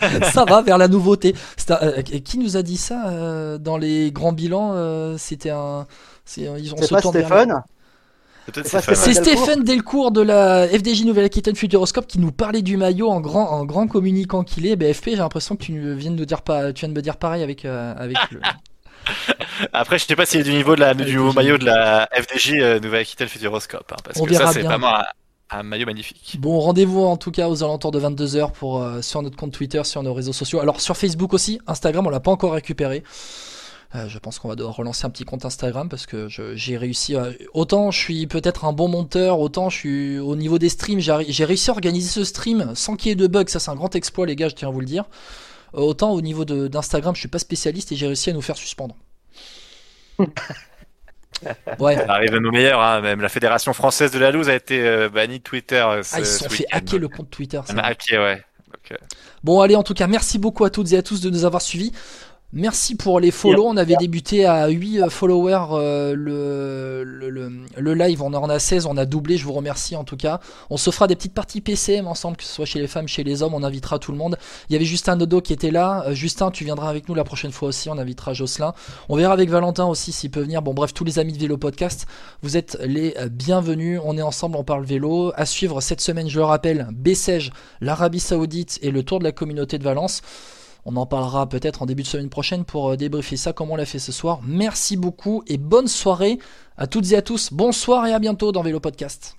[0.32, 1.34] ça va vers la nouveauté.
[2.24, 5.86] qui nous a dit ça dans les grands bilans C'était un.
[6.36, 7.62] Ils ont pas Stéphane?
[8.54, 13.50] C'est Stéphane Delcourt de la FDJ Nouvelle-Aquitaine Futuroscope qui nous parlait du maillot en grand,
[13.50, 14.76] en grand communicant qu'il est.
[14.76, 17.16] BFP, j'ai l'impression que tu viens de, nous dire pas, tu viens de me dire
[17.16, 18.40] pareil avec, euh, avec le...
[19.72, 22.54] Après, je sais pas s'il est du niveau de la, du maillot de la FDJ
[22.54, 23.92] euh, Nouvelle-Aquitaine Futuroscope.
[23.92, 24.94] Hein, parce que ça, c'est vraiment
[25.50, 26.36] un, maillot magnifique.
[26.38, 29.82] Bon, rendez-vous en tout cas aux alentours de 22h pour, euh, sur notre compte Twitter,
[29.84, 30.60] sur nos réseaux sociaux.
[30.60, 33.02] Alors, sur Facebook aussi, Instagram, on l'a pas encore récupéré.
[33.96, 37.16] Euh, je pense qu'on va devoir relancer un petit compte Instagram parce que j'ai réussi.
[37.54, 41.00] autant je suis peut-être un bon monteur, autant je suis au niveau des streams.
[41.00, 43.44] J'ai réussi à organiser ce stream sans qu'il y ait de bugs.
[43.46, 45.04] Ça, c'est un grand exploit, les gars, je tiens à vous le dire.
[45.74, 48.56] Euh, autant au niveau d'Instagram, je suis pas spécialiste et j'ai réussi à nous faire
[48.56, 48.96] suspendre.
[51.78, 51.96] ouais.
[51.96, 53.00] Ça arrive à nos meilleurs, hein.
[53.00, 55.84] même la Fédération française de la loose a été euh, bannie de Twitter.
[55.86, 57.60] ah, ils se sont fait hacker le compte Twitter.
[57.76, 58.42] Hacker, ouais.
[59.44, 61.62] Bon, allez, en tout cas, merci beaucoup à toutes et à tous de nous avoir
[61.62, 61.92] suivis.
[62.56, 63.66] Merci pour les follow.
[63.66, 68.22] On avait débuté à 8 euh, followers euh, le, le, live.
[68.22, 68.86] On en a 16.
[68.86, 69.36] On a doublé.
[69.36, 70.40] Je vous remercie en tout cas.
[70.70, 73.24] On se fera des petites parties PCM ensemble, que ce soit chez les femmes, chez
[73.24, 73.52] les hommes.
[73.52, 74.38] On invitera tout le monde.
[74.70, 76.04] Il y avait Justin Dodo qui était là.
[76.06, 77.90] Euh, Justin, tu viendras avec nous la prochaine fois aussi.
[77.90, 78.72] On invitera Jocelyn.
[79.10, 80.62] On verra avec Valentin aussi s'il peut venir.
[80.62, 82.06] Bon, bref, tous les amis de Vélo Podcast,
[82.40, 84.00] vous êtes les bienvenus.
[84.02, 84.56] On est ensemble.
[84.56, 85.30] On parle vélo.
[85.36, 87.52] À suivre cette semaine, je le rappelle, Bessèges,
[87.82, 90.22] l'Arabie Saoudite et le Tour de la communauté de Valence.
[90.88, 93.76] On en parlera peut-être en début de semaine prochaine pour euh, débriefer ça comme on
[93.76, 94.40] l'a fait ce soir.
[94.46, 96.38] Merci beaucoup et bonne soirée
[96.76, 97.52] à toutes et à tous.
[97.52, 99.36] Bonsoir et à bientôt dans Vélo Podcast.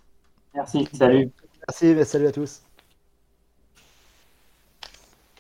[0.54, 1.32] Merci, salut.
[1.70, 2.67] Merci, salut à tous.